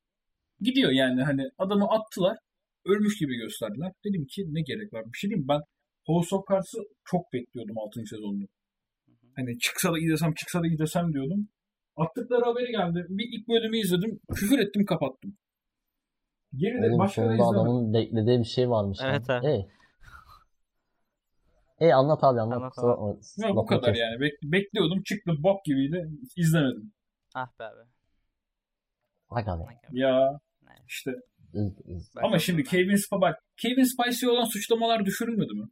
[0.61, 2.37] Gidiyor yani hani adamı attılar
[2.85, 3.91] ölmüş gibi gösterdiler.
[4.05, 5.05] Dedim ki ne gerek var?
[5.13, 5.61] Bir şey diyeyim ben
[6.05, 8.05] House of Cards'ı çok bekliyordum 6.
[8.05, 8.47] sezonunu.
[9.35, 11.49] Hani çıksa da izlesem çıksa da izlesem diyordum.
[11.95, 13.05] Attıkları haberi geldi.
[13.09, 14.19] Bir ilk bölümü izledim.
[14.35, 15.37] Küfür ettim kapattım.
[16.55, 17.45] Geride Oğlum başka da izlemedim.
[17.59, 18.99] adamın beklediği bir şey varmış.
[19.03, 19.43] Evet, evet.
[19.45, 19.67] Ey.
[21.79, 22.57] Ey anlat abi anlat.
[22.57, 22.87] Anlat abi.
[22.87, 23.47] bakma.
[23.47, 24.15] Ya bu kadar yani.
[24.15, 26.09] Bek- bekliyordum çıktı bok gibiydi.
[26.35, 26.93] İzlemedim.
[27.35, 27.89] Ah be abi.
[29.31, 29.63] Bak abi.
[29.91, 30.39] Ya
[30.87, 31.11] işte
[31.85, 32.15] üz.
[32.15, 35.67] Ben Ama şimdi Kevin Spacey bak Kevin Spacey olan suçlamalar düşürülmedi mi?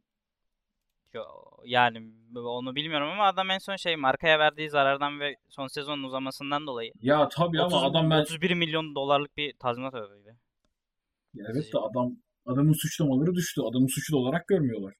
[1.64, 6.66] Yani onu bilmiyorum ama adam en son şey markaya verdiği zarardan ve son sezonun uzamasından
[6.66, 10.36] dolayı Ya tabii 30 ama adam ben 31 milyon dolarlık bir tazminat ödedi.
[11.38, 13.60] Evet de adam adamın suçlamaları düştü.
[13.60, 14.94] Adamı suçlu olarak görmüyorlar.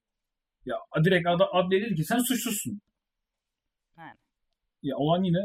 [0.65, 2.81] Ya direkt adam adliye dedi ki sen suçsuzsun.
[3.97, 4.17] Yani.
[4.83, 5.39] Ya olan yine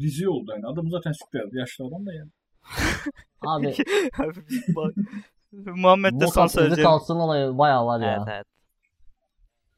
[0.00, 0.66] dizi oldu yani.
[0.66, 2.30] Adam zaten süper yaşlı adam da yani.
[3.46, 3.74] Abi
[5.80, 6.90] Muhammed de son söyleyeceğim.
[6.90, 8.14] kalsın olayı bayağı var ya.
[8.16, 8.46] Evet evet.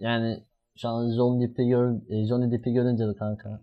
[0.01, 0.42] Yani
[0.76, 3.61] şu an John Depp'i gör, e, Johnny Depp'i görünce de kanka.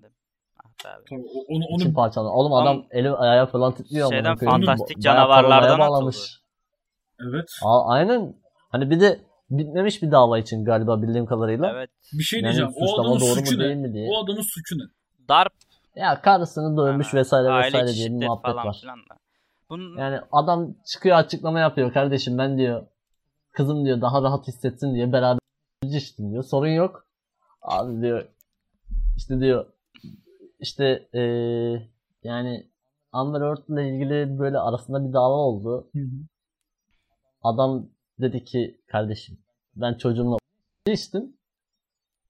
[0.59, 1.03] Ah be abi.
[1.09, 2.29] Tabii o- onu İçim onu parçalı.
[2.31, 6.15] Oğlum adam eli ayağı falan titriyor şeyden fantastik canavarlardan atıldı.
[7.19, 7.49] evet.
[7.63, 8.35] Aa, aynen.
[8.69, 9.19] Hani bir de
[9.49, 11.71] bitmemiş bir dava için galiba bildiğim kadarıyla.
[11.71, 11.89] Evet.
[12.13, 12.71] Bir şey Yani diyeceğim.
[12.75, 13.87] O suçlama adamın doğru mu suçu değil ne?
[13.87, 14.09] mi diye.
[14.11, 14.83] O adamın suçu ne?
[15.29, 15.53] Darp
[15.95, 18.77] Ya karısını dövmüş ha, vesaire vesaire diye bir muhabbet falan var.
[18.81, 19.17] filan da.
[19.69, 22.85] Bunun Yani adam çıkıyor açıklama yapıyor kardeşim ben diyor
[23.51, 25.39] kızım diyor daha rahat hissetsin diye beraber
[25.91, 26.43] içtim diyor.
[26.43, 27.07] Sorun yok.
[27.61, 28.27] Abi diyor
[29.17, 29.73] işte diyor
[30.59, 31.89] işte eee,
[32.23, 32.67] yani
[33.11, 35.91] Amber Heard ile ilgili böyle arasında bir dava oldu.
[37.43, 37.89] Adam
[38.21, 39.37] dedi ki kardeşim
[39.75, 40.37] ben çocuğumla
[40.87, 41.37] içtim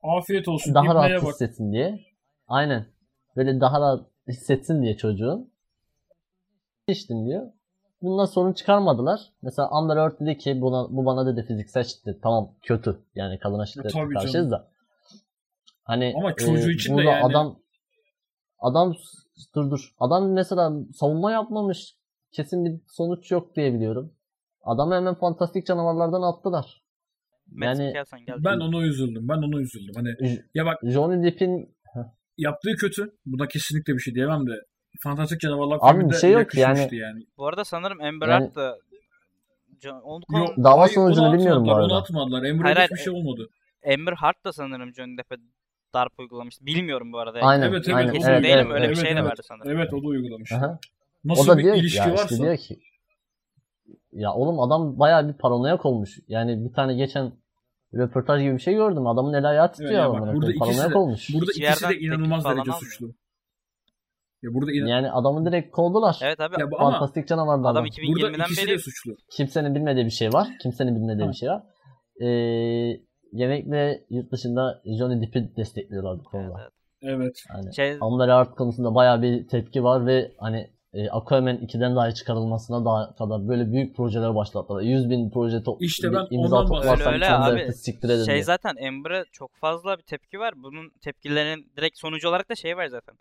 [0.04, 0.74] Afiyet olsun.
[0.76, 1.32] daha rahat bak.
[1.34, 2.00] hissetsin diye.
[2.48, 2.86] Aynen.
[3.36, 5.52] Böyle daha rahat hissetsin diye çocuğun.
[6.88, 7.52] İçtim diyor.
[8.04, 9.20] Bundan sorun çıkarmadılar.
[9.42, 12.24] Mesela Amber Heard dedi ki buna, bu bana dedi fiziksel şiddet.
[12.24, 13.00] Tamam kötü.
[13.16, 14.68] Yani kadına şiddet tabii karşıyız da.
[15.84, 17.60] Hani Ama çocuğu e, için de burada yani- adam
[18.60, 18.96] adam
[19.56, 19.94] dur dur.
[20.00, 21.96] Adam mesela savunma yapmamış.
[22.32, 24.14] Kesin bir sonuç yok diye biliyorum.
[24.64, 26.84] Adamı hemen fantastik canavarlardan attılar.
[27.62, 27.94] Yani-.
[28.28, 29.28] Ben ona üzüldüm.
[29.28, 29.94] Ben ona üzüldüm.
[29.96, 31.76] Hani J- ya bak Johnny Depp'in
[32.38, 33.18] yaptığı kötü.
[33.26, 34.54] Buna kesinlikle bir şey diyemem de.
[35.00, 37.26] Fantastik Canavarlar Abi filminde bir şey yok yakışmıştı yani.
[37.38, 38.78] Bu arada sanırım Amber Yani- Heard da
[39.82, 41.86] John, onu Yok, konu- Dava hayır, sonucunu onu bilmiyorum bu arada.
[41.86, 42.42] Onu atmadılar.
[42.42, 43.50] Hayır, Emre'de hayır, hiçbir şey olmadı.
[43.94, 45.36] Amber Heard da sanırım Johnny Depp'e
[45.94, 46.66] darp uygulamıştı.
[46.66, 47.40] Bilmiyorum bu arada.
[47.40, 47.96] Aynen, Evet evet.
[47.98, 48.14] aynen.
[48.14, 49.24] Kesin Evet, değilim evet, öyle bir evet, şey de evet.
[49.32, 49.72] vardı sanırım.
[49.72, 50.52] Evet o da uygulamış.
[50.52, 50.80] Aha.
[51.26, 52.24] Nasıl o da bir diyor ki ilişki ya varsa.
[52.24, 52.80] işte diyor ki
[54.12, 56.20] ya oğlum adam bayağı bir paranoyak olmuş.
[56.28, 57.32] Yani bir tane geçen
[57.94, 59.08] röportaj gibi bir şey gördüm.
[59.08, 59.92] Adamın el ayağı titriyor.
[59.92, 61.34] Evet, ya bak, burada ikisi paranoyak de- olmuş.
[61.34, 63.14] Burada ikisi de inanılmaz derece suçlu.
[64.44, 66.20] Ya burada inan- Yani adamı direkt kovdular.
[66.24, 67.72] Evet abi ya bu ama Fantastik canavarlardan.
[67.72, 69.16] adam burada 2020'den ikisi beri de suçlu.
[69.38, 70.48] Kimsenin bilmediği bir şey var.
[70.62, 71.64] Kimsenin bilmediği bir şey var.
[72.22, 73.00] Ee,
[73.34, 76.60] genellikle yurt dışında Johnny Depp'i destekliyorlar bu konuda.
[76.62, 76.72] evet.
[77.06, 77.36] Evet.
[77.54, 82.14] Yani Şey, Amber Heard konusunda bayağı bir tepki var ve hani e, Aquaman 2'den dahi
[82.14, 84.82] çıkarılmasına daha kadar böyle büyük projeler başlattılar.
[84.82, 87.14] 100 bin proje top İşte ben imza ondan toplarsan.
[87.14, 87.74] Öyle, öyle abi.
[87.74, 88.44] siktir edin şey diye.
[88.44, 90.54] zaten Amber'a çok fazla bir tepki var.
[90.56, 93.16] Bunun tepkilerinin direkt sonucu olarak da şey var zaten.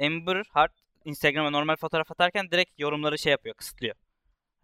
[0.00, 0.70] Amber Heard
[1.04, 3.94] Instagram'a normal fotoğraf atarken direkt yorumları şey yapıyor, kısıtlıyor.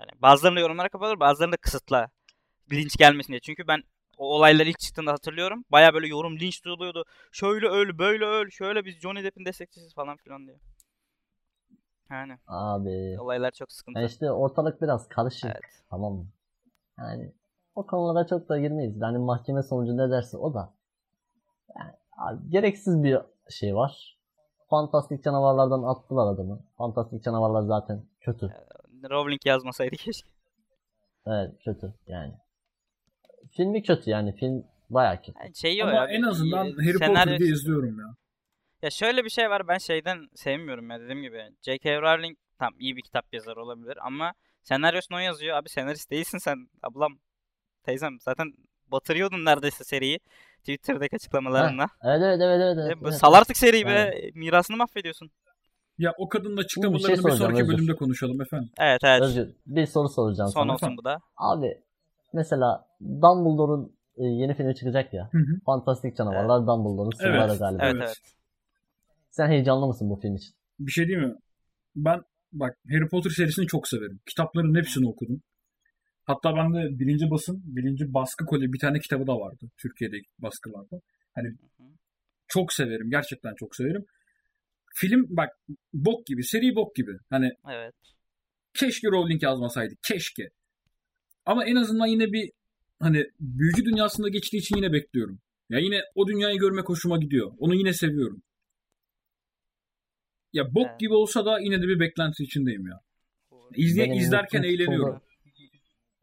[0.00, 2.10] Yani bazılarını yorumlara kapatıyor, bazılarını da kısıtla.
[2.72, 3.40] Linç gelmesin diye.
[3.40, 3.82] Çünkü ben
[4.18, 5.64] o olaylar ilk çıktığında hatırlıyorum.
[5.72, 7.04] Baya böyle yorum linç doluyordu.
[7.32, 10.56] Şöyle öl, böyle öl, şöyle biz Johnny Depp'in destekçisiyiz falan filan diye.
[12.10, 13.20] Yani Abi.
[13.20, 13.98] olaylar çok sıkıntı.
[13.98, 15.44] Yani işte ortalık biraz karışık.
[15.44, 15.82] Evet.
[15.90, 16.26] Tamam mı?
[16.98, 17.32] Yani
[17.74, 19.00] o konulara çok da girmeyiz.
[19.00, 20.74] Yani mahkeme sonucu ne derse o da.
[21.78, 23.18] Yani abi, gereksiz bir
[23.50, 24.13] şey var.
[24.74, 26.62] Fantastik canavarlardan attılar adamı.
[26.78, 28.48] Fantastik canavarlar zaten kötü.
[29.10, 30.28] Rowling yazmasaydı keşke.
[31.26, 32.34] Evet kötü yani.
[33.50, 35.32] Filmi kötü yani film bayağı kötü.
[35.42, 38.06] Yani şeyi o Ama ya, en azından e, Harry Potter senaryo- diye izliyorum ya.
[38.82, 41.50] Ya şöyle bir şey var ben şeyden sevmiyorum ya dediğim gibi.
[41.62, 42.00] J.K.
[42.00, 45.56] Rowling tam iyi bir kitap yazarı olabilir ama senaryosunu o yazıyor.
[45.56, 47.18] Abi senarist değilsin sen ablam.
[47.82, 48.52] Teyzem zaten
[48.94, 50.18] batırıyordun neredeyse seriyi.
[50.58, 51.86] Twitter'daki açıklamalarınla.
[52.02, 52.78] Evet evet evet evet.
[52.86, 53.18] Evet, bu evet.
[53.18, 54.30] Sal artık seriyi be.
[54.34, 55.30] Mirasını mahvediyorsun.
[55.98, 57.74] Ya o kadının şey açıklamalarını bir soracağım, sonraki Özgür.
[57.76, 58.70] bölümde konuşalım efendim.
[58.78, 59.22] Evet evet.
[59.22, 60.72] Özgür bir soru soracağım Son sana.
[60.72, 61.18] olsun bu da.
[61.36, 61.78] Abi
[62.32, 65.28] mesela Dumbledore'un e, yeni filmi çıkacak ya.
[65.32, 65.60] Hı hı.
[65.66, 67.84] Fantastik Canavarlar Dumbledore'un sırları Evet, galiba.
[67.84, 68.04] Evet Evet.
[68.06, 68.16] evet.
[69.30, 70.54] Sen heyecanlı mısın bu film için?
[70.78, 71.34] Bir şey değil mi?
[71.96, 72.22] Ben
[72.52, 74.20] bak Harry Potter serisini çok severim.
[74.26, 75.40] Kitapların hepsini okudum.
[76.24, 79.70] Hatta bende birinci basın, birinci baskı kole bir tane kitabı da vardı.
[79.82, 81.00] Türkiye'deki baskılarda.
[81.34, 81.88] Hani Hı hı.
[82.48, 83.10] çok severim.
[83.10, 84.04] Gerçekten çok severim.
[84.94, 85.50] Film bak
[85.92, 86.44] bok gibi.
[86.44, 87.12] Seri bok gibi.
[87.30, 87.94] Hani Evet.
[88.74, 89.94] keşke Rowling yazmasaydı.
[90.02, 90.48] Keşke.
[91.46, 92.50] Ama en azından yine bir
[93.00, 95.38] hani büyücü dünyasında geçtiği için yine bekliyorum.
[95.70, 97.52] Ya yine o dünyayı görmek hoşuma gidiyor.
[97.58, 98.42] Onu yine seviyorum.
[100.52, 101.00] Ya bok Evet.
[101.00, 103.00] gibi olsa da yine de bir beklenti içindeyim ya.
[103.76, 105.14] İzle, izlerken eğleniyorum.
[105.14, 105.33] tutuldu.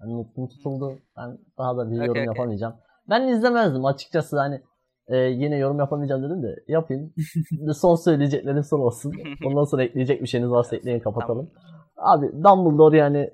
[0.02, 1.00] Yani nutkum tutuldu.
[1.18, 2.26] Ben daha da bir Okey, yorum okey.
[2.26, 2.76] yapamayacağım.
[3.10, 4.62] Ben izlemezdim açıkçası hani
[5.08, 7.14] e, yine yorum yapamayacağım dedim de yapayım.
[7.76, 9.14] Son söyleyeceklerim son olsun.
[9.46, 11.52] Ondan sonra ekleyecek bir şeyiniz varsa ekleyin kapatalım.
[11.98, 13.30] Abi Dumbledore yani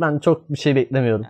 [0.00, 1.26] ben çok bir şey beklemiyorum.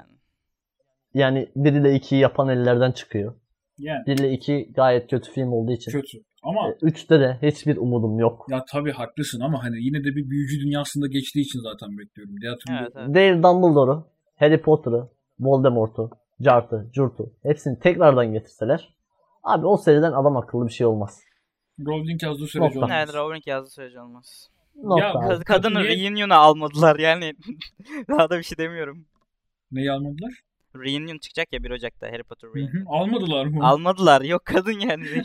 [1.15, 3.35] Yani, Yani 1 ile 2'yi yapan ellerden çıkıyor.
[3.79, 5.93] Yani 1 ile 2 gayet kötü film olduğu için.
[5.93, 6.19] kötü.
[6.43, 8.47] Ama 3'te de hiçbir umudum yok.
[8.51, 12.35] ya tabii haklısın ama hani yine de bir büyücü dünyasında geçtiği için zaten bekliyorum.
[12.37, 13.15] Türlü evet, evet.
[13.15, 14.07] Değil Dumbledore'u,
[14.37, 15.09] Harry Potter'ı,
[15.41, 16.11] Voldemort'u,
[16.43, 18.95] Cart'ı, Curt'u hepsini tekrardan getirseler
[19.43, 21.21] abi o seriden adam akıllı bir şey olmaz.
[21.87, 22.79] Rowling yazdığı sürece Nokta.
[22.79, 22.91] olmaz.
[22.95, 24.49] Evet Rowling yazdığı sürece olmaz.
[24.83, 25.25] Nokta Ya, abi.
[25.27, 27.35] Kad- kadını niye- reunion'a almadılar yani.
[28.09, 29.07] Daha da bir şey demiyorum.
[29.73, 30.33] Neyi almadılar?
[30.77, 32.73] Reunion çıkacak ya 1 Ocak'ta Harry Potter Hı Reunion.
[32.73, 32.85] hı.
[32.89, 33.67] Almadılar mı?
[33.67, 34.21] Almadılar.
[34.23, 35.05] Yok kadın yani.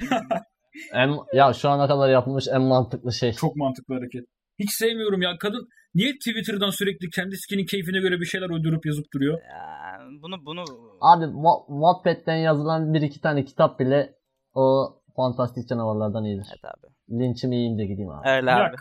[0.93, 3.33] En, ya şu ana kadar yapılmış en mantıklı şey.
[3.33, 4.25] Çok mantıklı hareket.
[4.59, 5.37] Hiç sevmiyorum ya.
[5.39, 9.33] Kadın niye Twitter'dan sürekli kendi skinin keyfine göre bir şeyler uydurup yazıp duruyor?
[9.41, 10.61] Ya, bunu bunu
[11.01, 14.13] Abi Wa- Wattpad'den yazılan bir iki tane kitap bile
[14.53, 16.47] o fantastik canavarlardan iyidir.
[16.51, 17.19] Evet abi.
[17.19, 18.29] Linçimi yiyeyim de gideyim abi.
[18.29, 18.75] Öyle abi.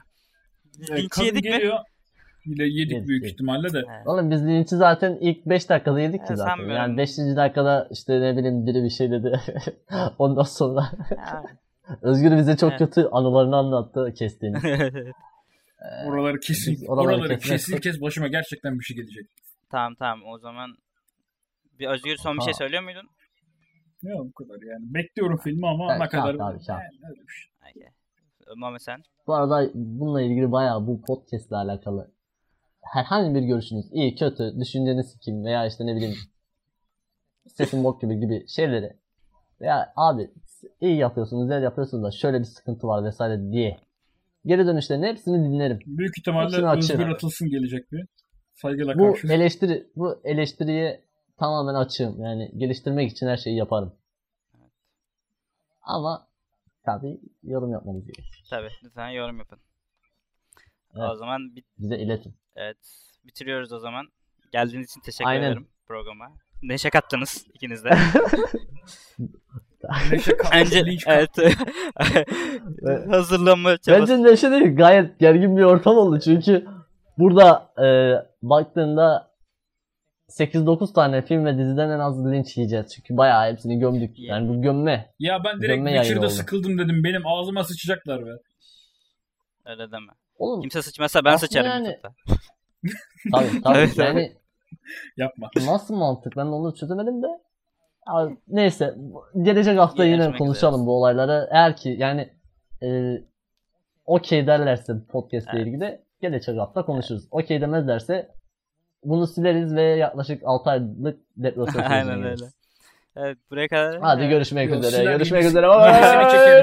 [0.90, 1.50] Linç yedik mi?
[1.50, 1.78] geliyor.
[2.46, 3.34] Yine yedik Yedik, büyük yedik.
[3.34, 3.78] ihtimalle de.
[3.78, 4.06] Evet.
[4.06, 6.50] Oğlum biz linçi zaten ilk 5 dakikada yedik ki zaten.
[6.50, 6.76] sanmıyorum.
[6.76, 7.18] Yani 5.
[7.18, 9.40] dakikada işte ne bileyim biri bir şey dedi.
[10.18, 10.90] Ondan sonra.
[12.02, 12.78] Özgür bize çok Evet.
[12.78, 14.56] kötü anılarını anlattı kestiğini.
[16.06, 16.72] Oraları kesin.
[16.72, 19.26] biz oraları oraları kesmezsek- kesin kes başıma gerçekten bir şey gelecek.
[19.70, 20.76] tamam tamam o zaman
[21.78, 23.08] bir Özgür son bir şey söylüyor muydun?
[24.02, 24.94] Ne bu kadar yani.
[24.94, 26.38] Bekliyorum filmi ama Evet, ne kadar.
[26.38, 26.68] kağıt abi, kağıt.
[26.68, 27.50] Yani öyle bir şey.
[27.60, 28.78] Okay.
[28.78, 29.02] Sen?
[29.26, 32.10] Bu arada bununla ilgili bayağı bu podcast ile alakalı
[32.82, 36.14] herhangi bir görüşünüz iyi kötü düşünceniz kim veya işte ne bileyim
[37.46, 38.96] sesin bok gibi gibi şeyleri
[39.60, 40.30] veya abi
[40.80, 43.78] iyi yapıyorsunuz güzel yapıyorsunuz da şöyle bir sıkıntı var vesaire diye
[44.47, 45.78] geri dönüşlerin hepsini dinlerim.
[45.86, 46.57] Büyük ihtimalle.
[46.76, 48.07] Özgür Atılsın gelecek bir.
[48.55, 49.26] Saygıyla Bu karşı.
[49.32, 51.05] eleştiri bu eleştiriye
[51.38, 52.20] tamamen açığım.
[52.22, 53.93] Yani geliştirmek için her şeyi yaparım.
[55.82, 56.28] Ama
[56.84, 58.45] tabii yorum yapmamız gerekiyor.
[58.51, 59.59] Tabii lütfen yorum yapın.
[60.97, 61.11] Evet.
[61.11, 62.34] O zaman bit Bize iletin.
[62.57, 62.76] evet
[63.26, 64.07] bitiriyoruz o zaman.
[64.53, 65.43] Geldiğiniz için teşekkür Aynen.
[65.47, 66.32] ederim programa.
[66.62, 67.91] Neşe kattınız ikiniz de.
[70.38, 70.84] Kalktı.
[71.07, 71.30] evet.
[73.11, 74.12] Hazırlanma çabası.
[74.12, 76.66] Bence neşe değil gayet gergin bir ortam oldu çünkü
[77.18, 77.86] burada e,
[78.43, 79.30] baktığında
[80.28, 82.86] 8-9 tane film ve diziden en az linç yiyeceğiz.
[82.95, 84.18] Çünkü bayağı hepsini gömdük.
[84.18, 85.14] Yani bu gömme.
[85.18, 87.05] Ya ben direkt Gömme Witcher'da sıkıldım dedim.
[87.05, 88.30] Benim ağzıma sıçacaklar be.
[89.64, 90.12] Öyle deme.
[90.38, 92.12] Oğlum Kimse sıçmasa ben sıçarım yani- YouTube'da.
[93.32, 94.32] tabii tabii Evet, yani
[95.16, 95.51] Yapma.
[95.66, 97.26] nasıl mantık ben onu çözemedim de.
[98.14, 98.94] Ya, neyse
[99.42, 100.86] gelecek hafta Yine konuşalım üzere.
[100.86, 101.48] bu olayları.
[101.50, 102.28] Eğer ki yani
[102.82, 103.18] e,
[104.06, 105.66] okey derlerse podcast ile Evet.
[105.66, 107.28] ilgili gelecek hafta konuşuruz.
[107.30, 108.28] Okey demezlerse
[109.04, 112.44] bunu sileriz ve yaklaşık 6 aylık depresyon Aynen öyle.
[113.16, 113.98] Evet buraya kadar.
[114.00, 114.30] Hadi Evet.
[114.30, 115.04] görüşmek Yok, üzere.
[115.04, 115.66] Görüşmek üzere.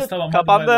[0.10, 0.32] Tamam.
[0.32, 0.72] Kapandı.